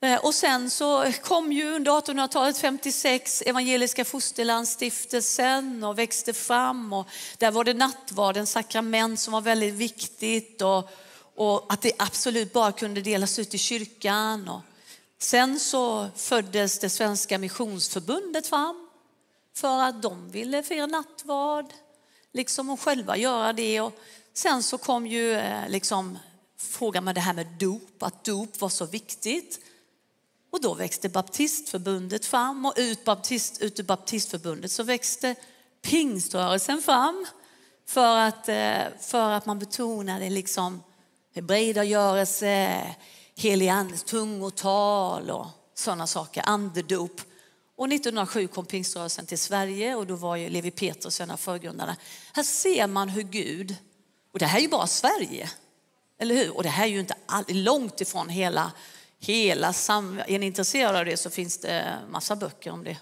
Eh, 0.00 0.24
och 0.24 0.34
sen 0.34 0.70
så 0.70 1.12
kom 1.22 1.52
ju 1.52 1.74
under 1.74 1.92
1800-talet 1.92 2.58
56 2.58 3.42
Evangeliska 3.46 4.04
Fosterlandsstiftelsen 4.04 5.84
och 5.84 5.98
växte 5.98 6.32
fram. 6.32 6.92
Och 6.92 7.08
där 7.38 7.50
var 7.50 7.64
det 7.64 7.74
nattvarden, 7.74 8.46
sakrament 8.46 9.20
som 9.20 9.32
var 9.32 9.40
väldigt 9.40 9.74
viktigt. 9.74 10.62
Och, 10.62 10.90
och 11.34 11.72
att 11.72 11.82
det 11.82 11.92
absolut 11.98 12.52
bara 12.52 12.72
kunde 12.72 13.00
delas 13.00 13.38
ut 13.38 13.54
i 13.54 13.58
kyrkan. 13.58 14.48
Och 14.48 14.60
sen 15.18 15.60
så 15.60 16.08
föddes 16.16 16.78
det 16.78 16.90
svenska 16.90 17.38
missionsförbundet 17.38 18.46
fram 18.46 18.88
för 19.54 19.82
att 19.82 20.02
de 20.02 20.30
ville 20.30 20.62
fira 20.62 20.86
nattvard, 20.86 21.72
liksom 22.32 22.70
och 22.70 22.80
själva 22.80 23.16
göra 23.16 23.52
det. 23.52 23.80
Och 23.80 24.00
sen 24.34 24.62
så 24.62 24.78
kom 24.78 25.06
ju 25.06 25.32
eh, 25.32 25.68
liksom 25.68 26.18
frågan 26.58 27.04
med 27.04 27.14
det 27.14 27.20
här 27.20 27.34
med 27.34 27.46
dop, 27.46 28.02
att 28.02 28.24
dop 28.24 28.60
var 28.60 28.68
så 28.68 28.86
viktigt. 28.86 29.60
Och 30.56 30.62
då 30.62 30.74
växte 30.74 31.08
baptistförbundet 31.08 32.24
fram 32.24 32.66
och 32.66 32.74
ut, 32.76 33.04
baptist, 33.04 33.62
ut 33.62 33.80
ur 33.80 33.84
baptistförbundet 33.84 34.72
så 34.72 34.82
växte 34.82 35.34
pingströrelsen 35.82 36.82
fram 36.82 37.26
för 37.86 38.16
att, 38.16 38.48
eh, 38.48 38.82
för 39.00 39.30
att 39.30 39.46
man 39.46 39.58
betonade 39.58 40.30
liksom 40.30 40.82
hebreidagörelse, 41.34 42.82
helig 43.34 43.68
andes 43.68 44.04
tungotal 44.04 45.30
och 45.30 45.46
sådana 45.74 46.06
saker, 46.06 46.42
andedop. 46.46 47.20
Och 47.76 47.88
1907 47.88 48.46
kom 48.46 48.66
pingströrelsen 48.66 49.26
till 49.26 49.38
Sverige 49.38 49.94
och 49.94 50.06
då 50.06 50.16
var 50.16 50.36
ju 50.36 50.48
Levi 50.48 50.70
Petrus 50.70 51.20
en 51.20 51.30
av 51.30 51.36
förgrundarna. 51.36 51.96
Här 52.32 52.42
ser 52.42 52.86
man 52.86 53.08
hur 53.08 53.22
Gud, 53.22 53.76
och 54.32 54.38
det 54.38 54.46
här 54.46 54.58
är 54.58 54.62
ju 54.62 54.68
bara 54.68 54.86
Sverige, 54.86 55.50
eller 56.18 56.34
hur? 56.34 56.56
Och 56.56 56.62
det 56.62 56.68
här 56.68 56.84
är 56.84 56.90
ju 56.90 57.00
inte 57.00 57.14
all, 57.26 57.44
långt 57.48 58.00
ifrån 58.00 58.28
hela 58.28 58.72
hela 59.20 59.72
sam... 59.72 60.22
Är 60.26 60.38
ni 60.38 60.46
intresserade 60.46 60.98
av 60.98 61.04
det 61.04 61.16
så 61.16 61.30
finns 61.30 61.58
det 61.58 61.98
massa 62.10 62.36
böcker 62.36 62.70
om 62.70 62.84
det 62.84 62.98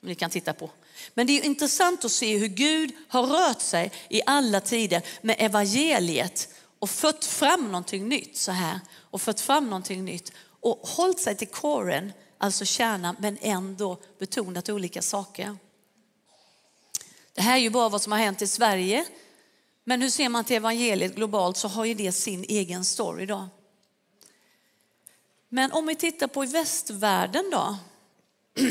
som 0.00 0.08
ni 0.08 0.14
kan 0.14 0.30
titta 0.30 0.52
på. 0.52 0.70
Men 1.14 1.26
det 1.26 1.38
är 1.38 1.44
intressant 1.44 2.04
att 2.04 2.12
se 2.12 2.38
hur 2.38 2.48
Gud 2.48 2.92
har 3.08 3.26
rört 3.26 3.60
sig 3.60 3.92
i 4.08 4.20
alla 4.26 4.60
tider 4.60 5.02
med 5.22 5.36
evangeliet 5.38 6.48
och 6.78 6.90
fött 6.90 7.24
fram 7.24 7.64
någonting 7.66 8.08
nytt 8.08 8.36
så 8.36 8.52
här 8.52 8.80
och 8.94 9.22
fött 9.22 9.40
fram 9.40 9.64
någonting 9.64 10.04
nytt 10.04 10.32
och 10.60 10.88
hållit 10.88 11.20
sig 11.20 11.36
till 11.36 11.48
kåren, 11.48 12.12
alltså 12.38 12.64
kärnan, 12.64 13.16
men 13.18 13.38
ändå 13.40 13.98
betonat 14.18 14.68
olika 14.68 15.02
saker. 15.02 15.56
Det 17.34 17.42
här 17.42 17.56
är 17.56 17.60
ju 17.60 17.70
bara 17.70 17.88
vad 17.88 18.02
som 18.02 18.12
har 18.12 18.18
hänt 18.18 18.42
i 18.42 18.46
Sverige. 18.46 19.04
Men 19.84 20.02
hur 20.02 20.10
ser 20.10 20.28
man 20.28 20.44
till 20.44 20.56
evangeliet 20.56 21.14
globalt 21.14 21.56
så 21.56 21.68
har 21.68 21.84
ju 21.84 21.94
det 21.94 22.12
sin 22.12 22.44
egen 22.48 22.84
story 22.84 23.26
då. 23.26 23.48
Men 25.56 25.72
om 25.72 25.86
vi 25.86 25.94
tittar 25.94 26.26
på 26.26 26.44
i 26.44 26.46
västvärlden 26.46 27.50
då. 27.50 27.76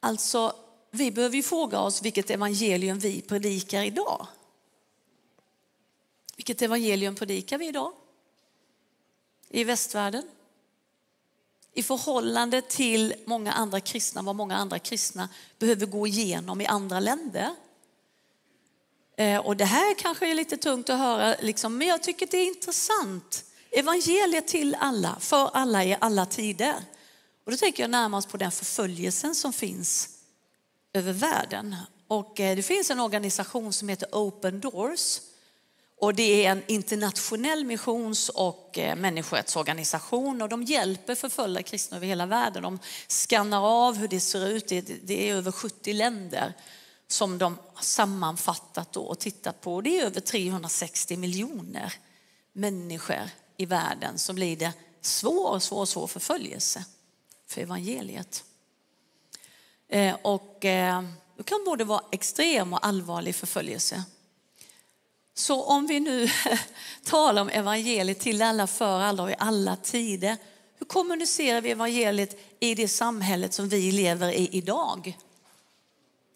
Alltså, 0.00 0.56
vi 0.90 1.10
behöver 1.10 1.36
ju 1.36 1.42
fråga 1.42 1.80
oss 1.80 2.02
vilket 2.02 2.30
evangelium 2.30 2.98
vi 2.98 3.22
predikar 3.22 3.82
idag. 3.82 4.26
Vilket 6.36 6.62
evangelium 6.62 7.14
predikar 7.14 7.58
vi 7.58 7.68
idag? 7.68 7.92
I 9.48 9.64
västvärlden? 9.64 10.28
i 11.72 11.82
förhållande 11.82 12.62
till 12.62 13.14
många 13.24 13.52
andra 13.52 13.80
kristna, 13.80 14.22
vad 14.22 14.36
många 14.36 14.56
andra 14.56 14.78
kristna 14.78 15.28
behöver 15.58 15.86
gå 15.86 16.06
igenom 16.06 16.60
i 16.60 16.66
andra 16.66 17.00
länder. 17.00 17.54
Eh, 19.16 19.38
och 19.38 19.56
det 19.56 19.64
här 19.64 19.94
kanske 19.94 20.30
är 20.30 20.34
lite 20.34 20.56
tungt 20.56 20.90
att 20.90 20.98
höra, 20.98 21.36
liksom, 21.40 21.78
men 21.78 21.88
jag 21.88 22.02
tycker 22.02 22.26
det 22.26 22.36
är 22.36 22.46
intressant. 22.46 23.45
Evangeliet 23.76 24.48
till 24.48 24.76
alla, 24.80 25.16
för 25.20 25.50
alla 25.54 25.84
i 25.84 25.96
alla 26.00 26.26
tider. 26.26 26.74
Och 27.44 27.50
då 27.50 27.56
tänker 27.56 27.82
jag 27.82 27.90
närmast 27.90 28.28
på 28.28 28.36
den 28.36 28.52
förföljelsen 28.52 29.34
som 29.34 29.52
finns 29.52 30.08
över 30.92 31.12
världen. 31.12 31.76
Och 32.06 32.40
eh, 32.40 32.56
det 32.56 32.62
finns 32.62 32.90
en 32.90 33.00
organisation 33.00 33.72
som 33.72 33.88
heter 33.88 34.08
Open 34.12 34.60
Doors. 34.60 35.20
Och 36.00 36.14
det 36.14 36.46
är 36.46 36.50
en 36.50 36.62
internationell 36.66 37.64
missions 37.64 38.28
och 38.28 38.78
eh, 38.78 38.96
människorättsorganisation 38.96 40.42
och 40.42 40.48
de 40.48 40.62
hjälper 40.62 41.14
förföljda 41.14 41.62
kristna 41.62 41.96
över 41.96 42.06
hela 42.06 42.26
världen. 42.26 42.62
De 42.62 42.78
skannar 43.08 43.86
av 43.86 43.96
hur 43.96 44.08
det 44.08 44.20
ser 44.20 44.48
ut. 44.48 44.68
Det 45.02 45.30
är 45.30 45.34
över 45.34 45.52
70 45.52 45.92
länder 45.92 46.52
som 47.08 47.38
de 47.38 47.58
har 47.74 47.82
sammanfattat 47.82 48.96
och 48.96 49.18
tittat 49.18 49.60
på. 49.60 49.80
Det 49.80 50.00
är 50.00 50.06
över 50.06 50.20
360 50.20 51.16
miljoner 51.16 51.94
människor 52.52 53.30
i 53.56 53.66
världen 53.66 54.18
så 54.18 54.32
blir 54.32 54.56
det 54.56 54.72
svår, 55.00 55.58
svår, 55.58 55.84
svår 55.86 56.06
förföljelse 56.06 56.84
för 57.46 57.60
evangeliet. 57.60 58.44
Eh, 59.88 60.16
och 60.22 60.64
eh, 60.64 61.02
det 61.36 61.42
kan 61.42 61.64
både 61.64 61.84
vara 61.84 62.04
extrem 62.12 62.72
och 62.72 62.86
allvarlig 62.86 63.34
förföljelse. 63.34 64.04
Så 65.34 65.62
om 65.62 65.86
vi 65.86 66.00
nu 66.00 66.28
talar 67.04 67.42
om 67.42 67.48
evangeliet 67.48 68.20
till 68.20 68.42
alla, 68.42 68.66
för 68.66 69.00
alla 69.00 69.22
och 69.22 69.30
i 69.30 69.34
alla 69.38 69.76
tider. 69.76 70.36
Hur 70.78 70.86
kommunicerar 70.86 71.60
vi 71.60 71.70
evangeliet 71.70 72.40
i 72.60 72.74
det 72.74 72.88
samhället 72.88 73.52
som 73.52 73.68
vi 73.68 73.92
lever 73.92 74.32
i 74.32 74.48
idag? 74.52 75.18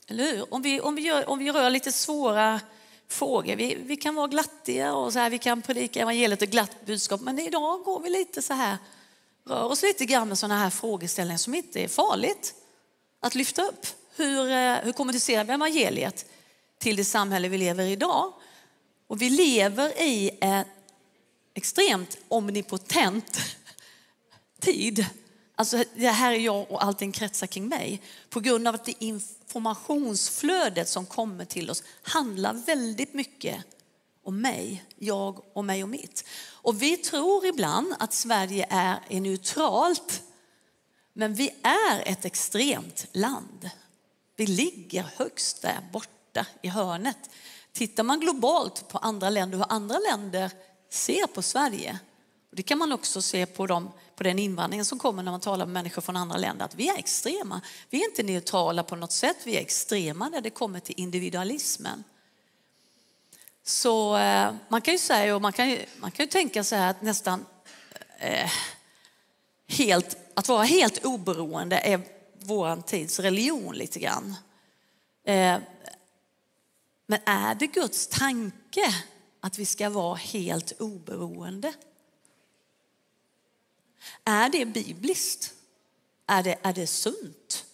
Eller 0.07 0.25
hur? 0.25 0.55
Om 0.55 0.63
vi, 0.63 0.81
om 0.81 0.95
vi, 0.95 1.03
gör, 1.03 1.29
om 1.29 1.39
vi 1.39 1.53
rör 1.53 1.71
lite 1.71 1.93
svåra 1.93 2.61
frågor. 3.13 3.57
Vi, 3.57 3.75
vi 3.75 3.97
kan 3.97 4.15
vara 4.15 4.27
glattiga 4.27 4.95
och 4.95 5.13
så 5.13 5.19
här, 5.19 5.31
vi 5.31 5.39
kan 5.39 5.63
predika 5.63 6.01
evangeliet 6.01 6.43
och 6.43 6.49
glatt 6.49 6.87
budskap. 6.87 7.21
Men 7.21 7.39
idag 7.39 7.83
går 7.85 8.01
vi 8.01 8.11
lite 8.11 8.43
så 8.43 8.55
här, 8.55 8.77
rör 9.47 9.65
oss 9.65 9.83
lite 9.83 10.05
grann 10.05 10.29
med 10.29 10.39
sådana 10.39 10.59
här 10.59 10.71
frågeställningar 10.71 11.39
som 11.39 11.55
inte 11.55 11.85
är 11.85 11.89
farligt 11.89 12.55
att 13.21 13.35
lyfta 13.35 13.63
upp. 13.63 13.87
Hur, 14.17 14.51
eh, 14.51 14.75
hur 14.75 14.93
kommunicerar 14.93 15.45
vi 15.45 15.53
evangeliet 15.53 16.27
till 16.79 16.97
det 16.97 17.05
samhälle 17.05 17.49
vi 17.49 17.59
lever 17.59 17.85
i 17.85 17.93
idag? 17.93 18.33
Och 19.07 19.23
vi 19.23 19.31
lever 19.31 20.03
i 20.03 20.31
en 20.41 20.65
extremt 21.55 22.19
omnipotent 22.29 23.41
tid. 24.61 25.07
Alltså 25.55 25.85
det 25.95 26.09
här 26.09 26.33
är 26.33 26.39
jag 26.39 26.71
och 26.71 26.85
allting 26.85 27.13
kretsar 27.13 27.47
kring 27.47 27.69
mig. 27.69 28.03
På 28.31 28.41
grund 28.41 28.69
av 28.69 28.75
att 28.75 28.85
det 28.85 29.05
informationsflödet 29.51 30.89
som 30.89 31.07
kommer 31.07 31.45
till 31.45 31.71
oss 31.71 31.83
handlar 32.03 32.55
väldigt 32.55 33.15
mycket 33.15 33.65
om 34.25 34.41
mig, 34.41 34.85
jag 34.97 35.45
och 35.53 35.65
mig 35.65 35.83
och 35.83 35.89
mitt. 35.89 36.25
Och 36.53 36.83
vi 36.83 36.97
tror 36.97 37.47
ibland 37.47 37.95
att 37.99 38.13
Sverige 38.13 38.67
är, 38.71 39.21
neutralt. 39.21 40.23
Men 41.13 41.35
vi 41.35 41.51
är 41.63 42.03
ett 42.07 42.25
extremt 42.25 43.07
land. 43.13 43.71
Vi 44.37 44.47
ligger 44.47 45.03
högst 45.17 45.63
där 45.63 45.89
borta 45.93 46.47
i 46.63 46.69
hörnet. 46.69 47.31
Tittar 47.73 48.03
man 48.03 48.21
globalt 48.21 48.89
på 48.89 48.99
andra 48.99 49.31
länder, 49.31 49.59
hur 49.59 49.67
andra 49.69 49.99
länder 49.99 50.51
ser 50.91 51.27
på 51.27 51.43
Sverige. 51.43 51.99
Det 52.53 52.63
kan 52.63 52.79
man 52.79 52.93
också 52.93 53.23
se 53.23 53.47
på, 53.47 53.67
dem, 53.67 53.91
på 54.17 54.23
den 54.23 54.39
invandringen 54.39 54.85
som 54.85 54.99
kommer 54.99 55.23
när 55.23 55.31
man 55.31 55.41
talar 55.41 55.67
med 55.67 55.73
människor 55.73 56.03
från 56.03 56.17
andra 56.17 56.37
länder. 56.37 56.65
Att 56.65 56.75
vi 56.75 56.89
är 56.89 56.99
extrema. 56.99 57.61
Vi 57.91 58.03
är 58.03 58.09
inte 58.09 58.23
neutrala 58.23 58.83
på 58.83 58.97
något 58.97 59.13
sätt. 59.13 59.37
Vi 59.45 59.57
är 59.57 59.61
extrema 59.61 60.29
när 60.29 60.41
det 60.41 60.51
kommer 60.51 60.81
till 60.81 60.95
individualismen. 60.99 62.05
Så 63.63 64.17
eh, 64.17 64.55
man 64.69 64.81
kan 64.81 64.95
ju 64.95 64.99
säga, 64.99 65.37
och 65.37 65.43
man 65.43 65.53
kan 65.53 65.71
ju, 65.71 65.87
man 65.97 66.11
kan 66.11 66.25
ju 66.25 66.31
tänka 66.31 66.65
så 66.65 66.77
här 66.77 66.91
att 66.91 67.03
nästan 67.03 67.47
eh, 68.19 68.51
helt, 69.69 70.17
att 70.35 70.49
vara 70.49 70.65
helt 70.65 71.05
oberoende 71.05 71.79
är 71.79 72.01
vår 72.39 72.83
tids 72.83 73.21
religion 73.21 73.75
lite 73.75 73.99
grann. 73.99 74.35
Eh, 75.25 75.59
men 77.07 77.21
är 77.25 77.55
det 77.55 77.67
Guds 77.67 78.07
tanke 78.07 78.95
att 79.41 79.59
vi 79.59 79.67
ska 79.67 79.91
vara 79.91 80.15
helt 80.15 80.81
oberoende? 80.81 81.73
Är 84.25 84.49
det 84.49 84.67
bibliskt? 84.67 85.53
Är 86.27 86.43
det, 86.43 86.59
är 86.63 86.73
det 86.73 86.87
sunt? 86.87 87.65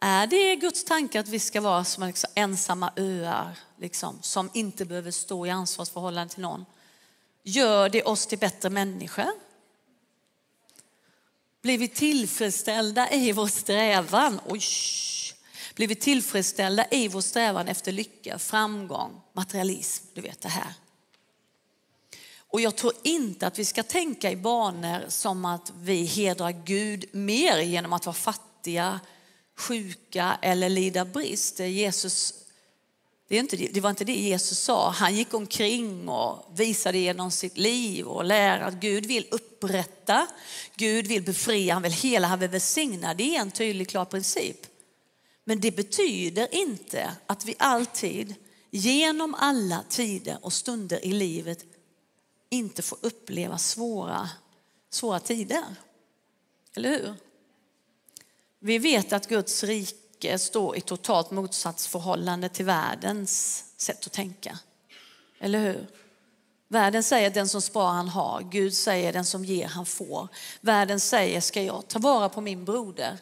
Är 0.00 0.26
det 0.26 0.56
Guds 0.56 0.84
tanke 0.84 1.20
att 1.20 1.28
vi 1.28 1.38
ska 1.38 1.60
vara 1.60 1.84
som 1.84 2.06
liksom 2.06 2.30
ensamma 2.34 2.92
öar 2.96 3.58
liksom, 3.76 4.18
som 4.22 4.50
inte 4.54 4.84
behöver 4.84 5.10
stå 5.10 5.46
i 5.46 5.50
ansvarsförhållande 5.50 6.34
till 6.34 6.42
någon? 6.42 6.64
Gör 7.42 7.88
det 7.88 8.02
oss 8.02 8.26
till 8.26 8.38
bättre 8.38 8.70
människor? 8.70 9.32
Blir 11.62 11.78
vi 11.78 11.88
tillfredsställda 11.88 13.10
i 13.10 13.32
vår 13.32 13.46
strävan? 13.46 14.40
Oj, 14.46 14.62
blir 15.74 15.88
vi 15.88 15.94
tillfredsställda 15.94 16.86
i 16.90 17.08
vår 17.08 17.20
strävan 17.20 17.68
efter 17.68 17.92
lycka, 17.92 18.38
framgång, 18.38 19.20
materialism, 19.32 20.04
du 20.14 20.20
vet 20.20 20.40
det 20.40 20.48
här. 20.48 20.74
Och 22.52 22.60
jag 22.60 22.76
tror 22.76 22.92
inte 23.02 23.46
att 23.46 23.58
vi 23.58 23.64
ska 23.64 23.82
tänka 23.82 24.30
i 24.30 24.36
banor 24.36 25.04
som 25.08 25.44
att 25.44 25.72
vi 25.80 26.04
hedrar 26.04 26.50
Gud 26.64 27.04
mer 27.12 27.58
genom 27.58 27.92
att 27.92 28.06
vara 28.06 28.14
fattiga, 28.14 29.00
sjuka 29.58 30.38
eller 30.42 30.68
lida 30.68 31.04
brist. 31.04 31.60
Jesus, 31.60 32.34
det, 33.28 33.36
är 33.36 33.40
inte, 33.40 33.56
det 33.56 33.80
var 33.80 33.90
inte 33.90 34.04
det 34.04 34.12
Jesus 34.12 34.58
sa. 34.58 34.90
Han 34.90 35.14
gick 35.14 35.34
omkring 35.34 36.08
och 36.08 36.52
visade 36.54 36.98
genom 36.98 37.30
sitt 37.30 37.58
liv 37.58 38.06
och 38.06 38.24
lärde 38.24 38.64
att 38.64 38.74
Gud 38.74 39.06
vill 39.06 39.26
upprätta, 39.30 40.26
Gud 40.76 41.06
vill 41.06 41.22
befria, 41.22 41.74
han 41.74 41.82
vill 41.82 41.92
hela, 41.92 42.26
han 42.26 42.38
vill 42.40 42.50
välsigna. 42.50 43.14
Det 43.14 43.36
är 43.36 43.40
en 43.40 43.50
tydlig, 43.50 43.88
klar 43.88 44.04
princip. 44.04 44.66
Men 45.44 45.60
det 45.60 45.70
betyder 45.76 46.54
inte 46.54 47.12
att 47.26 47.44
vi 47.44 47.54
alltid 47.58 48.34
genom 48.70 49.34
alla 49.34 49.84
tider 49.88 50.38
och 50.40 50.52
stunder 50.52 51.04
i 51.04 51.12
livet 51.12 51.71
inte 52.52 52.82
får 52.82 52.98
uppleva 53.00 53.58
svåra, 53.58 54.30
svåra 54.90 55.20
tider. 55.20 55.64
Eller 56.76 56.90
hur? 56.90 57.14
Vi 58.58 58.78
vet 58.78 59.12
att 59.12 59.28
Guds 59.28 59.64
rike 59.64 60.38
står 60.38 60.76
i 60.76 60.80
totalt 60.80 61.30
motsatsförhållande 61.30 62.48
till 62.48 62.64
världens 62.64 63.64
sätt 63.76 64.06
att 64.06 64.12
tänka. 64.12 64.58
Eller 65.38 65.58
hur? 65.58 65.86
Världen 66.68 67.02
säger 67.02 67.30
den 67.30 67.48
som 67.48 67.62
sparar 67.62 67.92
han 67.92 68.08
har, 68.08 68.42
Gud 68.42 68.74
säger 68.74 69.12
den 69.12 69.24
som 69.24 69.44
ger 69.44 69.66
han 69.66 69.86
får. 69.86 70.28
Världen 70.60 71.00
säger 71.00 71.40
ska 71.40 71.62
jag 71.62 71.88
ta 71.88 71.98
vara 71.98 72.28
på 72.28 72.40
min 72.40 72.64
broder. 72.64 73.18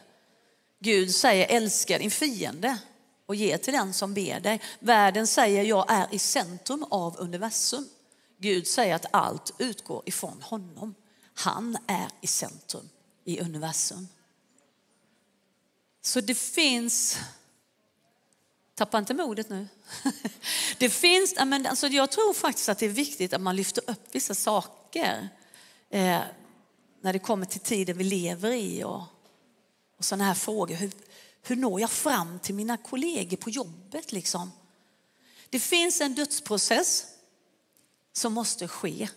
Gud 0.79 1.15
säger 1.15 1.47
älska 1.49 1.97
din 1.97 2.11
fiende 2.11 2.77
och 3.25 3.35
ge 3.35 3.57
till 3.57 3.73
den 3.73 3.93
som 3.93 4.13
ber 4.13 4.39
dig. 4.39 4.61
Världen 4.79 5.27
säger 5.27 5.63
jag 5.63 5.85
är 5.91 6.07
i 6.11 6.19
centrum 6.19 6.85
av 6.89 7.15
universum. 7.19 7.89
Gud 8.41 8.67
säger 8.67 8.95
att 8.95 9.05
allt 9.11 9.53
utgår 9.57 10.03
ifrån 10.05 10.41
honom. 10.41 10.95
Han 11.33 11.77
är 11.87 12.07
i 12.21 12.27
centrum 12.27 12.89
i 13.25 13.39
universum. 13.39 14.07
Så 16.01 16.21
det 16.21 16.35
finns, 16.35 17.17
tappa 18.75 18.97
inte 18.97 19.13
modet 19.13 19.49
nu. 19.49 19.67
Det 20.77 20.89
finns, 20.89 21.33
alltså 21.37 21.87
jag 21.87 22.11
tror 22.11 22.33
faktiskt 22.33 22.69
att 22.69 22.79
det 22.79 22.85
är 22.85 22.89
viktigt 22.89 23.33
att 23.33 23.41
man 23.41 23.55
lyfter 23.55 23.83
upp 23.89 24.15
vissa 24.15 24.35
saker 24.35 25.29
eh, 25.89 26.21
när 27.01 27.13
det 27.13 27.19
kommer 27.19 27.45
till 27.45 27.61
tiden 27.61 27.97
vi 27.97 28.03
lever 28.03 28.51
i 28.51 28.83
och, 28.83 29.03
och 29.97 30.05
sådana 30.05 30.23
här 30.23 30.33
frågor. 30.33 30.75
Hur, 30.75 30.91
hur 31.41 31.55
når 31.55 31.81
jag 31.81 31.91
fram 31.91 32.39
till 32.39 32.55
mina 32.55 32.77
kollegor 32.77 33.37
på 33.37 33.49
jobbet 33.49 34.11
liksom? 34.11 34.51
Det 35.49 35.59
finns 35.59 36.01
en 36.01 36.15
dödsprocess 36.15 37.10
som 38.13 38.33
måste 38.33 38.67
ske 38.67 39.09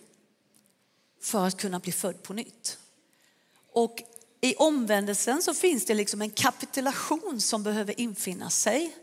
för 1.21 1.47
att 1.47 1.57
kunna 1.57 1.79
bli 1.79 1.91
född 1.91 2.23
på 2.23 2.33
nytt. 2.33 2.77
Och 3.71 4.03
i 4.41 4.55
omvändelsen 4.55 5.41
så 5.41 5.53
finns 5.53 5.85
det 5.85 5.93
liksom 5.93 6.21
en 6.21 6.29
kapitulation 6.29 7.41
som 7.41 7.63
behöver 7.63 7.99
infinna 7.99 8.49
sig. 8.49 8.95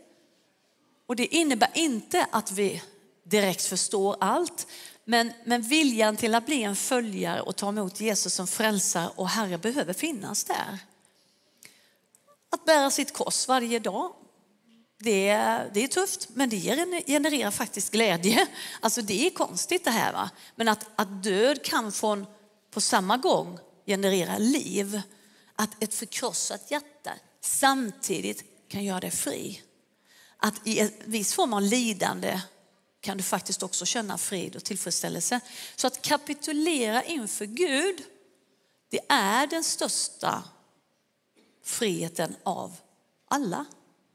Och 1.05 1.15
det 1.15 1.35
innebär 1.35 1.71
inte 1.73 2.27
att 2.31 2.51
vi 2.51 2.83
direkt 3.23 3.65
förstår 3.65 4.17
allt, 4.19 4.67
men, 5.05 5.31
men 5.45 5.61
viljan 5.61 6.17
till 6.17 6.35
att 6.35 6.45
bli 6.45 6.63
en 6.63 6.75
följare 6.75 7.41
och 7.41 7.55
ta 7.55 7.69
emot 7.69 7.99
Jesus 7.99 8.33
som 8.33 8.47
frälsare 8.47 9.09
och 9.15 9.29
Herre 9.29 9.57
behöver 9.57 9.93
finnas 9.93 10.43
där. 10.43 10.79
Att 12.49 12.65
bära 12.65 12.91
sitt 12.91 13.13
kors 13.13 13.47
varje 13.47 13.79
dag 13.79 14.13
det, 15.03 15.33
det 15.73 15.83
är 15.83 15.87
tufft, 15.87 16.29
men 16.33 16.49
det 16.49 16.59
genererar 17.07 17.51
faktiskt 17.51 17.91
glädje. 17.91 18.47
Alltså 18.79 19.01
det 19.01 19.27
är 19.27 19.29
konstigt 19.29 19.83
det 19.83 19.91
här. 19.91 20.13
Va? 20.13 20.29
Men 20.55 20.67
att, 20.67 20.85
att 20.95 21.23
död 21.23 21.63
kan 21.63 21.91
från, 21.91 22.25
på 22.71 22.81
samma 22.81 23.17
gång 23.17 23.59
generera 23.85 24.37
liv. 24.37 25.01
Att 25.55 25.83
ett 25.83 25.93
förkrossat 25.93 26.71
hjärta 26.71 27.11
samtidigt 27.41 28.43
kan 28.67 28.83
göra 28.83 28.99
dig 28.99 29.11
fri. 29.11 29.61
Att 30.37 30.67
i 30.67 30.79
en 30.79 30.91
viss 31.05 31.33
form 31.33 31.53
av 31.53 31.61
lidande 31.61 32.41
kan 33.01 33.17
du 33.17 33.23
faktiskt 33.23 33.63
också 33.63 33.85
känna 33.85 34.17
frid 34.17 34.55
och 34.55 34.63
tillfredsställelse. 34.63 35.39
Så 35.75 35.87
att 35.87 36.01
kapitulera 36.01 37.03
inför 37.03 37.45
Gud, 37.45 38.03
det 38.89 38.99
är 39.09 39.47
den 39.47 39.63
största 39.63 40.43
friheten 41.63 42.35
av 42.43 42.75
alla. 43.27 43.65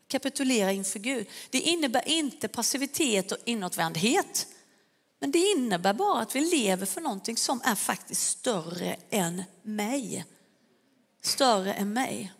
Kapitulera 0.08 0.72
inför 0.72 0.98
Gud. 0.98 1.26
Det 1.50 1.60
innebär 1.60 2.08
inte 2.08 2.48
passivitet 2.48 3.32
och 3.32 3.38
inåtvändhet. 3.44 4.46
Men 5.20 5.30
det 5.30 5.38
innebär 5.38 5.92
bara 5.92 6.20
att 6.20 6.36
vi 6.36 6.40
lever 6.40 6.86
för 6.86 7.00
någonting 7.00 7.36
som 7.36 7.60
är 7.64 7.74
faktiskt 7.74 8.28
större 8.28 8.96
än 9.10 9.42
mig. 9.62 10.24
Större 11.22 11.74
än 11.74 11.92
mig. 11.92 12.32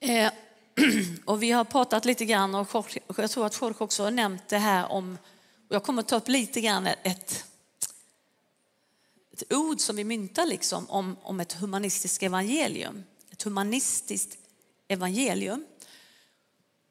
Eh, 0.00 0.32
och 1.24 1.42
vi 1.42 1.50
har 1.50 1.64
pratat 1.64 2.04
lite 2.04 2.24
grann 2.24 2.54
och 2.54 2.86
jag 3.16 3.30
tror 3.30 3.46
att 3.46 3.60
Jorge 3.60 3.76
också 3.78 4.02
har 4.02 4.10
nämnt 4.10 4.48
det 4.48 4.58
här 4.58 4.92
om, 4.92 5.18
och 5.68 5.74
jag 5.74 5.82
kommer 5.82 6.02
att 6.02 6.08
ta 6.08 6.16
upp 6.16 6.28
lite 6.28 6.60
grann 6.60 6.86
ett, 6.86 7.44
ett 9.32 9.52
ord 9.52 9.80
som 9.80 9.96
vi 9.96 10.04
myntar 10.04 10.46
liksom 10.46 10.90
om, 10.90 11.16
om 11.22 11.40
ett 11.40 11.52
humanistiskt 11.52 12.22
evangelium. 12.22 13.04
Ett 13.30 13.42
humanistiskt 13.42 14.43
evangelium. 14.88 15.64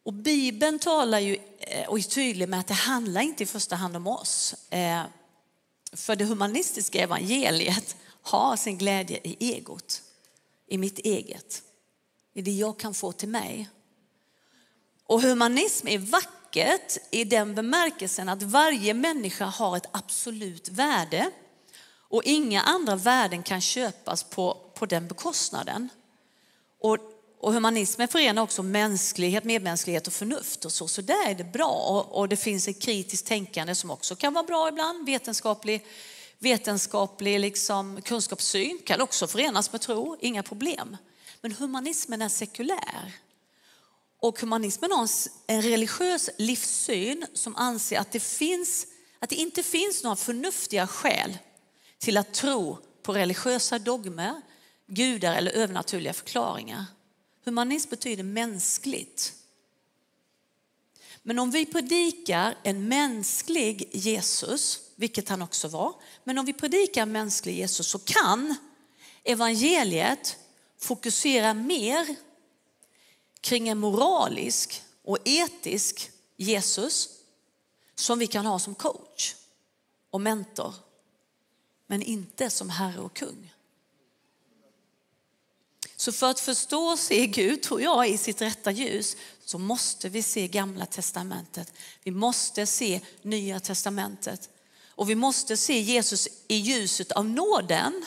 Och 0.03 0.13
Bibeln 0.13 0.79
talar 0.79 1.19
ju 1.19 1.37
eh, 1.59 1.87
och 1.87 1.99
är 1.99 2.03
tydlig 2.03 2.49
med 2.49 2.59
att 2.59 2.67
det 2.67 2.73
handlar 2.73 3.21
inte 3.21 3.43
i 3.43 3.45
första 3.45 3.75
hand 3.75 3.95
om 3.95 4.07
oss. 4.07 4.55
Eh, 4.69 5.01
för 5.93 6.15
det 6.15 6.25
humanistiska 6.25 6.99
evangeliet 7.01 7.95
har 8.21 8.55
sin 8.55 8.77
glädje 8.77 9.19
i 9.23 9.53
egot, 9.53 10.01
i 10.67 10.77
mitt 10.77 10.99
eget, 10.99 11.63
i 12.33 12.41
det 12.41 12.51
jag 12.51 12.79
kan 12.79 12.93
få 12.93 13.11
till 13.11 13.29
mig. 13.29 13.69
Och 15.05 15.21
humanism 15.21 15.87
är 15.87 15.97
vackert 15.97 16.97
i 17.11 17.23
den 17.23 17.55
bemärkelsen 17.55 18.29
att 18.29 18.43
varje 18.43 18.93
människa 18.93 19.45
har 19.45 19.77
ett 19.77 19.89
absolut 19.91 20.69
värde 20.69 21.31
och 22.13 22.23
inga 22.23 22.61
andra 22.61 22.95
värden 22.95 23.43
kan 23.43 23.61
köpas 23.61 24.23
på, 24.23 24.57
på 24.73 24.85
den 24.85 25.07
bekostnaden. 25.07 25.89
Och 26.79 26.97
och 27.43 27.53
humanismen 27.53 28.07
förenar 28.07 28.41
också 28.41 28.63
mänsklighet, 28.63 29.43
medmänsklighet 29.43 30.07
och 30.07 30.13
förnuft 30.13 30.65
och 30.65 30.71
så. 30.71 30.87
Så 30.87 31.01
där 31.01 31.29
är 31.29 31.35
det 31.35 31.43
bra. 31.43 32.07
Och, 32.11 32.29
det 32.29 32.35
finns 32.35 32.67
ett 32.67 32.81
kritiskt 32.81 33.27
tänkande 33.27 33.75
som 33.75 33.91
också 33.91 34.15
kan 34.15 34.33
vara 34.33 34.43
bra 34.43 34.69
ibland. 34.69 35.05
Vetenskaplig, 35.05 35.85
vetenskaplig 36.39 37.39
liksom, 37.39 38.01
kunskapssyn 38.01 38.79
kan 38.85 39.01
också 39.01 39.27
förenas 39.27 39.71
med 39.71 39.81
tro, 39.81 40.17
inga 40.19 40.43
problem. 40.43 40.97
Men 41.41 41.51
humanismen 41.51 42.21
är 42.21 42.29
sekulär. 42.29 43.13
Och 44.19 44.39
humanismen 44.39 44.91
har 44.91 45.09
en 45.47 45.61
religiös 45.61 46.29
livssyn 46.37 47.25
som 47.33 47.55
anser 47.55 47.99
att 47.99 48.11
det, 48.11 48.19
finns, 48.19 48.87
att 49.19 49.29
det 49.29 49.35
inte 49.35 49.63
finns 49.63 50.03
några 50.03 50.15
förnuftiga 50.15 50.87
skäl 50.87 51.37
till 51.99 52.17
att 52.17 52.33
tro 52.33 52.77
på 53.01 53.13
religiösa 53.13 53.79
dogmer, 53.79 54.41
gudar 54.87 55.35
eller 55.35 55.51
övernaturliga 55.51 56.13
förklaringar. 56.13 56.85
Humanism 57.43 57.89
betyder 57.89 58.23
mänskligt. 58.23 59.33
Men 61.23 61.39
om 61.39 61.51
vi 61.51 61.65
predikar 61.65 62.57
en 62.63 62.87
mänsklig 62.87 63.89
Jesus, 63.91 64.79
vilket 64.95 65.29
han 65.29 65.41
också 65.41 65.67
var, 65.67 65.95
men 66.23 66.37
om 66.37 66.45
vi 66.45 66.53
predikar 66.53 67.01
en 67.01 67.11
mänsklig 67.11 67.57
Jesus 67.57 67.87
så 67.87 67.99
kan 67.99 68.55
evangeliet 69.23 70.37
fokusera 70.77 71.53
mer 71.53 72.15
kring 73.41 73.69
en 73.69 73.77
moralisk 73.77 74.83
och 75.03 75.17
etisk 75.25 76.11
Jesus 76.37 77.09
som 77.95 78.19
vi 78.19 78.27
kan 78.27 78.45
ha 78.45 78.59
som 78.59 78.75
coach 78.75 79.35
och 80.09 80.21
mentor, 80.21 80.73
men 81.87 82.01
inte 82.01 82.49
som 82.49 82.69
herre 82.69 82.99
och 82.99 83.13
kung. 83.13 83.52
Så 86.03 86.11
för 86.11 86.29
att 86.29 86.39
förstå 86.39 86.85
och 86.85 86.99
se 86.99 87.27
Gud, 87.27 87.61
tror 87.61 87.81
jag, 87.81 88.09
i 88.09 88.17
sitt 88.17 88.41
rätta 88.41 88.71
ljus 88.71 89.17
så 89.45 89.57
måste 89.57 90.09
vi 90.09 90.23
se 90.23 90.47
Gamla 90.47 90.85
Testamentet. 90.85 91.73
Vi 92.03 92.11
måste 92.11 92.65
se 92.65 93.01
Nya 93.21 93.59
Testamentet. 93.59 94.49
Och 94.89 95.09
vi 95.09 95.15
måste 95.15 95.57
se 95.57 95.79
Jesus 95.79 96.27
i 96.47 96.55
ljuset 96.55 97.11
av 97.11 97.25
nåden, 97.25 98.05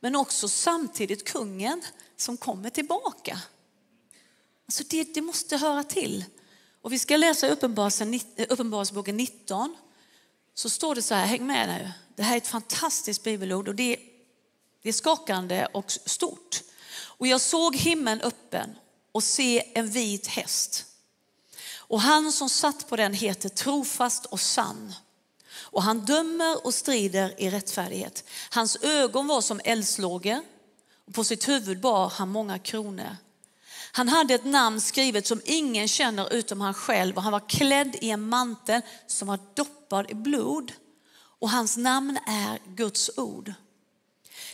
men 0.00 0.16
också 0.16 0.48
samtidigt 0.48 1.24
kungen 1.24 1.82
som 2.16 2.36
kommer 2.36 2.70
tillbaka. 2.70 3.40
Alltså 4.66 4.84
det, 4.90 5.14
det 5.14 5.20
måste 5.20 5.56
höra 5.56 5.84
till. 5.84 6.24
Och 6.82 6.92
vi 6.92 6.98
ska 6.98 7.16
läsa 7.16 7.46
eh, 7.46 7.52
Uppenbarelseboken 8.48 9.16
19. 9.16 9.76
Så 10.54 10.70
står 10.70 10.94
det 10.94 11.02
så 11.02 11.14
här, 11.14 11.26
häng 11.26 11.46
med 11.46 11.68
nu. 11.68 11.90
Det 12.16 12.22
här 12.22 12.32
är 12.32 12.38
ett 12.38 12.46
fantastiskt 12.46 13.22
bibelord 13.22 13.68
och 13.68 13.74
det, 13.74 13.96
det 14.82 14.88
är 14.88 14.92
skakande 14.92 15.66
och 15.66 15.92
stort. 15.92 16.62
Och 17.24 17.28
jag 17.28 17.40
såg 17.40 17.76
himlen 17.76 18.20
öppen 18.20 18.76
och 19.12 19.22
se 19.22 19.72
en 19.74 19.90
vit 19.90 20.26
häst. 20.26 20.84
Och 21.76 22.00
han 22.00 22.32
som 22.32 22.48
satt 22.48 22.88
på 22.88 22.96
den 22.96 23.14
heter 23.14 23.48
trofast 23.48 24.26
och 24.26 24.40
sann. 24.40 24.94
Och 25.54 25.82
han 25.82 26.00
dömer 26.00 26.66
och 26.66 26.74
strider 26.74 27.34
i 27.40 27.50
rättfärdighet. 27.50 28.24
Hans 28.50 28.76
ögon 28.82 29.26
var 29.26 29.40
som 29.40 29.60
eldslågor 29.64 30.40
och 31.06 31.14
på 31.14 31.24
sitt 31.24 31.48
huvud 31.48 31.80
bar 31.80 32.08
han 32.08 32.28
många 32.28 32.58
kronor. 32.58 33.16
Han 33.92 34.08
hade 34.08 34.34
ett 34.34 34.44
namn 34.44 34.80
skrivet 34.80 35.26
som 35.26 35.40
ingen 35.44 35.88
känner 35.88 36.32
utom 36.32 36.60
han 36.60 36.74
själv 36.74 37.16
och 37.16 37.22
han 37.22 37.32
var 37.32 37.48
klädd 37.48 37.96
i 38.00 38.10
en 38.10 38.28
mantel 38.28 38.80
som 39.06 39.28
var 39.28 39.38
doppad 39.54 40.10
i 40.10 40.14
blod. 40.14 40.72
Och 41.38 41.50
hans 41.50 41.76
namn 41.76 42.18
är 42.26 42.58
Guds 42.74 43.10
ord. 43.16 43.54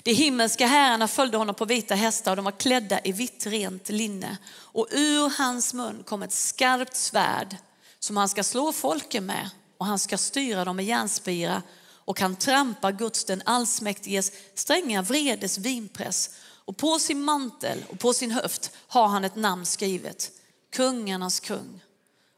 De 0.02 0.12
himmelska 0.12 0.66
herrarna 0.66 1.08
följde 1.08 1.36
honom 1.36 1.54
på 1.54 1.64
vita 1.64 1.94
hästar 1.94 2.32
och 2.32 2.36
de 2.36 2.44
var 2.44 2.52
klädda 2.52 3.00
i 3.04 3.12
vitt 3.12 3.46
rent 3.46 3.88
linne. 3.88 4.38
Och 4.50 4.86
ur 4.90 5.38
hans 5.38 5.74
mun 5.74 6.02
kom 6.06 6.22
ett 6.22 6.32
skarpt 6.32 6.96
svärd 6.96 7.56
som 7.98 8.16
han 8.16 8.28
ska 8.28 8.42
slå 8.42 8.72
folken 8.72 9.26
med 9.26 9.50
och 9.78 9.86
han 9.86 9.98
ska 9.98 10.18
styra 10.18 10.64
dem 10.64 10.76
med 10.76 10.84
järnspira 10.84 11.62
och 12.10 12.20
han 12.20 12.36
trampar 12.36 12.92
Guds 12.92 13.24
den 13.24 13.42
allsmäktiges 13.44 14.32
stränga 14.54 15.02
vredes 15.02 15.58
vinpress. 15.58 16.30
Och 16.42 16.76
på 16.76 16.98
sin 16.98 17.22
mantel 17.22 17.84
och 17.88 17.98
på 17.98 18.14
sin 18.14 18.30
höft 18.30 18.70
har 18.76 19.08
han 19.08 19.24
ett 19.24 19.36
namn 19.36 19.66
skrivet, 19.66 20.30
kungarnas 20.72 21.40
kung 21.40 21.80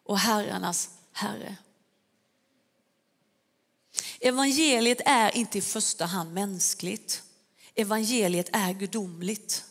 och 0.04 0.18
herrarnas 0.18 0.90
herre. 1.12 1.56
Evangeliet 4.20 5.00
är 5.04 5.36
inte 5.36 5.58
i 5.58 5.60
första 5.60 6.06
hand 6.06 6.34
mänskligt. 6.34 7.22
Evangeliet 7.74 8.48
är 8.52 8.72
gudomligt. 8.72 9.64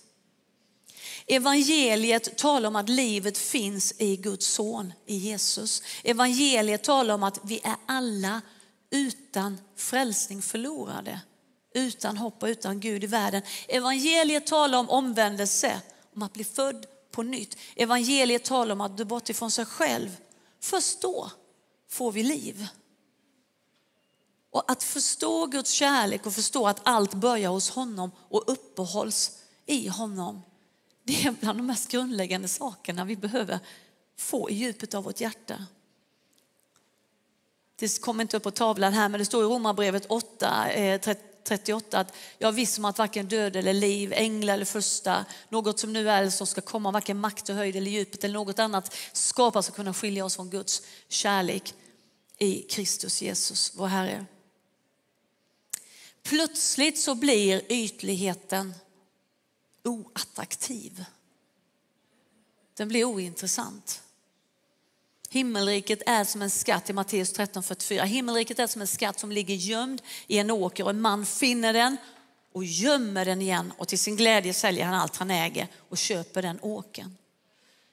Evangeliet 1.28 2.38
talar 2.38 2.68
om 2.68 2.76
att 2.76 2.90
livet 2.90 3.38
finns 3.38 3.94
i 3.98 4.18
Guds 4.18 4.48
son, 4.48 4.94
i 5.06 5.16
Jesus. 5.16 5.84
Evangeliet 6.04 6.84
talar 6.84 7.14
om 7.14 7.24
att 7.24 7.40
vi 7.44 7.60
är 7.64 7.76
alla 7.86 8.42
utan 8.90 9.58
frälsning 9.76 10.42
förlorade. 10.42 11.22
Utan 11.74 12.18
hopp 12.18 12.44
och 12.44 12.48
utan 12.48 12.80
Gud 12.80 13.04
i 13.04 13.08
världen. 13.08 13.42
Evangeliet 13.68 14.48
talar 14.48 14.80
om 14.80 14.90
omvändelse, 14.90 15.82
om 16.16 16.24
att 16.24 16.34
bli 16.34 16.44
född 16.44 16.86
på 17.12 17.24
nytt. 17.24 17.58
Evangeliet 17.76 18.44
talar 18.44 18.74
om 18.74 18.82
att 18.82 18.98
du 18.98 19.06
bort 19.06 19.30
ifrån 19.30 19.52
sig 19.52 19.66
själv. 19.66 20.18
Först 20.60 21.02
då 21.02 21.32
får 21.90 22.12
vi 22.12 22.24
liv. 22.24 22.68
Och 24.52 24.72
att 24.72 24.84
förstå 24.84 25.46
Guds 25.46 25.72
kärlek 25.72 26.26
och 26.26 26.34
förstå 26.34 26.68
att 26.68 26.80
allt 26.84 27.14
börjar 27.14 27.50
hos 27.50 27.70
honom 27.70 28.12
och 28.18 28.44
uppehålls 28.48 29.32
i 29.66 29.88
honom. 29.88 30.42
Det 31.04 31.26
är 31.26 31.32
bland 31.32 31.60
de 31.60 31.66
mest 31.66 31.92
grundläggande 31.92 32.48
sakerna 32.48 33.06
vi 33.06 33.16
behöver 33.16 33.60
få 34.18 34.50
i 34.50 34.54
djupet 34.54 34.94
av 34.94 35.04
vårt 35.04 35.22
hjärta. 35.22 35.66
Det 37.76 38.02
kommer 38.02 38.22
inte 38.22 38.38
upp 38.38 38.44
på 38.44 38.52
tavlan 38.52 38.94
här 38.94 39.10
men 39.10 39.20
det 39.20 39.26
står 39.26 39.44
i 39.44 39.48
Romarbrevet 39.48 40.06
8, 40.06 40.68
38 41.44 41.98
eh, 41.98 42.02
att 42.02 42.16
jag 42.38 42.52
visst 42.52 42.74
som 42.74 42.86
att 42.86 42.98
varken 42.98 43.28
död 43.28 43.56
eller 43.56 43.74
liv, 43.74 44.14
änglar 44.14 44.54
eller 44.54 44.66
första, 44.66 45.26
något 45.50 45.80
som 45.80 45.94
nu 45.94 46.10
är 46.10 46.22
eller 46.22 46.32
som 46.32 46.48
ska 46.48 46.62
komma, 46.62 46.92
varken 46.92 47.20
makt 47.20 47.50
och 47.50 47.56
höjd 47.56 47.76
eller 47.76 47.92
djupet 47.92 48.24
eller 48.24 48.34
något 48.34 48.60
annat 48.60 48.96
skapas 49.14 49.70
och 49.70 49.76
kunna 49.76 49.94
skilja 49.94 50.26
oss 50.26 50.36
från 50.36 50.50
Guds 50.50 50.82
kärlek 51.08 51.74
i 52.38 52.62
Kristus 52.62 53.22
Jesus, 53.22 53.72
vår 53.76 53.88
Herre. 53.88 54.26
Plötsligt 56.24 57.00
så 57.00 57.16
blir 57.16 57.64
ytligheten 57.70 58.74
oattraktiv. 59.84 61.06
Den 62.78 62.88
blir 62.88 63.06
ointressant. 63.06 64.02
Himmelriket 65.30 66.02
är 66.06 66.24
som 66.24 66.42
en 66.42 66.50
skatt 66.50 66.90
i 66.90 66.94
Matteus 66.94 67.34
13.44. 67.34 68.04
Himmelriket 68.04 68.60
är 68.60 68.68
som 68.68 68.82
en 68.82 68.88
skatt 68.88 69.20
som 69.20 69.32
ligger 69.32 69.56
gömd 69.56 70.02
i 70.28 70.38
en 70.38 70.52
åker 70.52 70.84
och 70.84 70.90
en 70.90 71.02
man 71.02 71.26
finner 71.26 71.74
den 71.74 71.98
och 72.54 72.66
gömmer 72.66 73.26
den 73.26 73.42
igen 73.42 73.74
och 73.78 73.88
till 73.88 74.00
sin 74.00 74.16
glädje 74.16 74.54
säljer 74.54 74.86
han 74.86 74.96
allt 74.96 75.18
han 75.18 75.32
äger 75.32 75.68
och 75.90 75.98
köper 75.98 76.42
den 76.42 76.60
åken. 76.62 77.18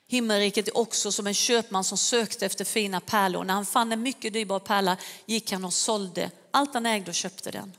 Himmelriket 0.08 0.68
är 0.68 0.76
också 0.76 1.12
som 1.12 1.26
en 1.26 1.34
köpman 1.34 1.84
som 1.84 1.98
sökte 1.98 2.46
efter 2.46 2.64
fina 2.64 3.00
pärlor. 3.00 3.44
När 3.44 3.54
han 3.54 3.66
fann 3.66 3.92
en 3.92 4.02
mycket 4.02 4.32
dyrbar 4.32 4.58
pärla 4.58 4.96
gick 5.26 5.52
han 5.52 5.64
och 5.64 5.74
sålde 5.74 6.30
allt 6.50 6.74
han 6.74 6.86
ägde 6.86 7.10
och 7.10 7.14
köpte 7.14 7.50
den. 7.50 7.72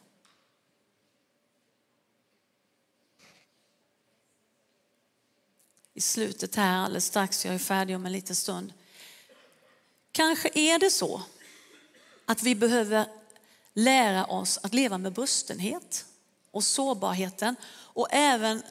I 6.00 6.02
slutet 6.02 6.56
här 6.56 6.78
alldeles 6.78 7.06
strax, 7.06 7.46
jag 7.46 7.56
är 7.56 7.60
färdig 7.60 7.96
om 7.96 8.06
en 8.06 8.12
liten 8.12 8.36
stund. 8.36 8.74
Kanske 10.12 10.50
är 10.54 10.80
det 10.80 10.92
så 10.92 11.22
att 12.26 12.44
vi 12.44 12.56
behöver 12.56 13.06
lära 13.74 14.26
oss 14.26 14.60
att 14.64 14.74
leva 14.74 14.98
med 14.98 15.14
brustenhet 15.14 16.06
och 16.52 16.64
sårbarheten 16.64 17.56
och 17.72 18.08
även 18.12 18.64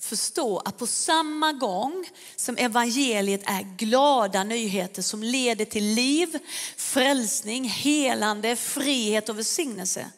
förstå 0.00 0.58
att 0.58 0.78
på 0.78 0.86
samma 0.86 1.52
gång 1.52 2.08
som 2.36 2.56
evangeliet 2.56 3.42
är 3.44 3.76
glada 3.76 4.44
nyheter 4.44 5.02
som 5.02 5.22
leder 5.22 5.64
till 5.64 5.84
liv, 5.84 6.38
frälsning, 6.76 7.64
helande, 7.64 8.56
frihet 8.56 9.28
och 9.28 9.38
välsignelse 9.38 10.10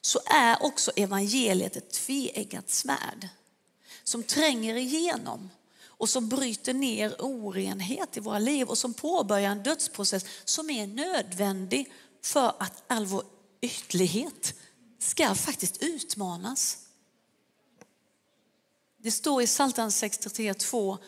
så 0.00 0.20
är 0.26 0.62
också 0.62 0.90
evangeliet 0.96 1.76
ett 1.76 1.90
tveeggat 1.90 2.70
svärd 2.70 3.28
som 4.04 4.22
tränger 4.22 4.74
igenom 4.74 5.50
och 6.02 6.08
som 6.08 6.28
bryter 6.28 6.74
ner 6.74 7.16
orenhet 7.18 8.16
i 8.16 8.20
våra 8.20 8.38
liv 8.38 8.68
och 8.68 8.78
som 8.78 8.94
påbörjar 8.94 9.50
en 9.50 9.62
dödsprocess 9.62 10.24
som 10.44 10.70
är 10.70 10.86
nödvändig 10.86 11.92
för 12.22 12.52
att 12.58 12.82
all 12.86 13.06
vår 13.06 13.24
ytlighet 13.60 14.54
ska 14.98 15.34
faktiskt 15.34 15.82
utmanas. 15.82 16.78
Det 18.98 19.10
står 19.10 19.42
i 19.42 19.46
Psaltaren 19.46 19.90
63.2, 19.90 20.98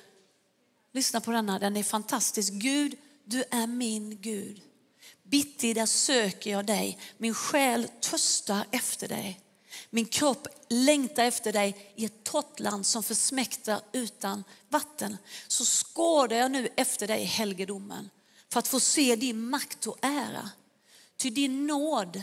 lyssna 0.92 1.20
på 1.20 1.30
denna, 1.30 1.58
den 1.58 1.76
är 1.76 1.82
fantastisk. 1.82 2.52
Gud, 2.52 2.96
du 3.24 3.44
är 3.50 3.66
min 3.66 4.20
Gud. 4.20 4.62
Bittida 5.22 5.86
söker 5.86 6.50
jag 6.50 6.66
dig, 6.66 6.98
min 7.18 7.34
själ 7.34 7.88
törstar 8.00 8.66
efter 8.70 9.08
dig. 9.08 9.43
Min 9.94 10.06
kropp 10.06 10.48
längtar 10.68 11.24
efter 11.24 11.52
dig 11.52 11.92
i 11.96 12.04
ett 12.04 12.24
torrt 12.24 12.60
land 12.60 12.86
som 12.86 13.02
försmäktar 13.02 13.80
utan 13.92 14.44
vatten. 14.68 15.16
Så 15.48 15.64
skådar 15.64 16.36
jag 16.36 16.50
nu 16.50 16.68
efter 16.76 17.06
dig 17.06 17.22
i 17.22 17.24
helgedomen 17.24 18.10
för 18.48 18.58
att 18.58 18.68
få 18.68 18.80
se 18.80 19.16
din 19.16 19.50
makt 19.50 19.86
och 19.86 19.98
ära. 20.02 20.50
Ty 21.16 21.30
din 21.30 21.66
nåd 21.66 22.22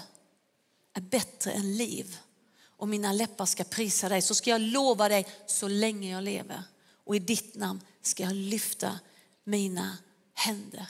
är 0.93 1.01
bättre 1.01 1.51
än 1.51 1.77
liv 1.77 2.17
och 2.63 2.87
mina 2.87 3.13
läppar 3.13 3.45
ska 3.45 3.63
prisa 3.63 4.09
dig 4.09 4.21
så 4.21 4.35
ska 4.35 4.49
jag 4.49 4.61
lova 4.61 5.09
dig 5.09 5.27
så 5.47 5.67
länge 5.67 6.11
jag 6.11 6.23
lever. 6.23 6.63
Och 7.05 7.15
i 7.15 7.19
ditt 7.19 7.55
namn 7.55 7.81
ska 8.01 8.23
jag 8.23 8.35
lyfta 8.35 8.99
mina 9.43 9.97
händer. 10.33 10.87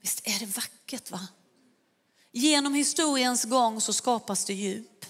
Visst 0.00 0.26
är 0.26 0.38
det 0.40 0.46
vackert 0.46 1.10
va? 1.10 1.28
Genom 2.32 2.74
historiens 2.74 3.44
gång 3.44 3.80
så 3.80 3.92
skapas 3.92 4.44
det 4.44 4.54
djup. 4.54 5.06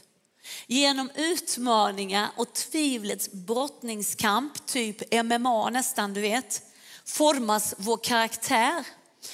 Genom 0.67 1.11
utmaningar 1.15 2.31
och 2.37 2.53
tvivlets 2.53 3.33
brottningskamp, 3.33 4.67
typ 4.67 5.25
MMA 5.25 5.71
nästan 5.71 6.15
du 6.15 6.21
vet, 6.21 6.63
formas 7.05 7.75
vår 7.79 7.97
karaktär. 7.97 8.85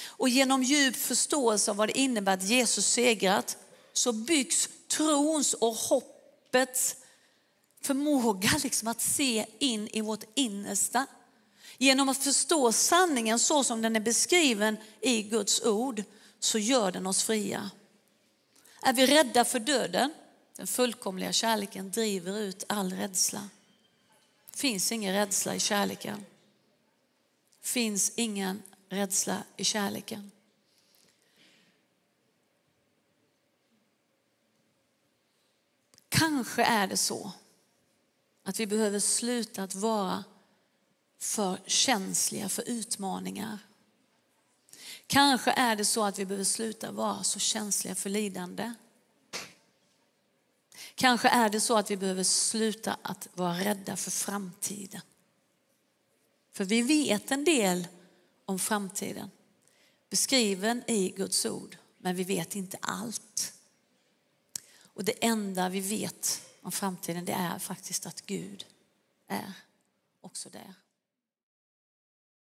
Och 0.05 0.29
genom 0.29 0.63
djup 0.63 0.95
förståelse 0.95 1.71
av 1.71 1.77
vad 1.77 1.89
det 1.89 1.97
innebär 1.97 2.33
att 2.33 2.43
Jesus 2.43 2.87
segrat 2.87 3.57
så 3.93 4.13
byggs 4.13 4.69
trons 4.87 5.53
och 5.53 5.75
hoppets 5.75 6.95
förmåga 7.81 8.49
liksom 8.63 8.87
att 8.87 9.01
se 9.01 9.45
in 9.59 9.87
i 9.87 10.01
vårt 10.01 10.23
innersta. 10.35 11.05
Genom 11.77 12.09
att 12.09 12.23
förstå 12.23 12.71
sanningen 12.71 13.39
så 13.39 13.63
som 13.63 13.81
den 13.81 13.95
är 13.95 13.99
beskriven 13.99 14.77
i 15.01 15.21
Guds 15.23 15.61
ord 15.61 16.03
så 16.39 16.57
gör 16.57 16.91
den 16.91 17.07
oss 17.07 17.23
fria. 17.23 17.71
Är 18.81 18.93
vi 18.93 19.07
rädda 19.07 19.45
för 19.45 19.59
döden? 19.59 20.13
Den 20.57 20.67
fullkomliga 20.67 21.33
kärleken 21.33 21.91
driver 21.91 22.37
ut 22.37 22.63
all 22.69 22.93
rädsla. 22.93 23.49
Det 24.51 24.57
finns 24.57 24.91
ingen 24.91 25.13
rädsla 25.13 25.55
i 25.55 25.59
kärleken. 25.59 26.25
Det 27.61 27.67
finns 27.67 28.11
ingen 28.15 28.63
rädsla 28.89 29.43
i 29.57 29.63
kärleken. 29.63 30.31
Kanske 36.09 36.63
är 36.63 36.87
det 36.87 36.97
så 36.97 37.31
att 38.43 38.59
vi 38.59 38.67
behöver 38.67 38.99
sluta 38.99 39.63
att 39.63 39.75
vara 39.75 40.23
för 41.17 41.59
känsliga 41.65 42.49
för 42.49 42.69
utmaningar. 42.69 43.59
Kanske 45.07 45.51
är 45.51 45.75
det 45.75 45.85
så 45.85 46.03
att 46.03 46.19
vi 46.19 46.25
behöver 46.25 46.43
sluta 46.43 46.91
vara 46.91 47.23
så 47.23 47.39
känsliga 47.39 47.95
för 47.95 48.09
lidande. 48.09 48.73
Kanske 50.97 51.27
är 51.29 51.49
det 51.49 51.61
så 51.61 51.77
att 51.77 51.91
vi 51.91 51.97
behöver 51.97 52.23
sluta 52.23 52.97
att 53.01 53.27
vara 53.33 53.59
rädda 53.59 53.95
för 53.95 54.11
framtiden. 54.11 55.01
För 56.51 56.65
vi 56.65 56.81
vet 56.81 57.31
en 57.31 57.43
del 57.43 57.87
om 58.45 58.59
framtiden 58.59 59.29
beskriven 60.09 60.83
i 60.87 61.09
Guds 61.09 61.45
ord, 61.45 61.77
men 61.97 62.15
vi 62.15 62.23
vet 62.23 62.55
inte 62.55 62.77
allt. 62.81 63.53
Och 64.83 65.03
det 65.03 65.25
enda 65.25 65.69
vi 65.69 65.79
vet 65.79 66.41
om 66.61 66.71
framtiden 66.71 67.25
det 67.25 67.33
är 67.33 67.59
faktiskt 67.59 68.05
att 68.05 68.25
Gud 68.25 68.65
är 69.27 69.53
också 70.21 70.49
där. 70.49 70.73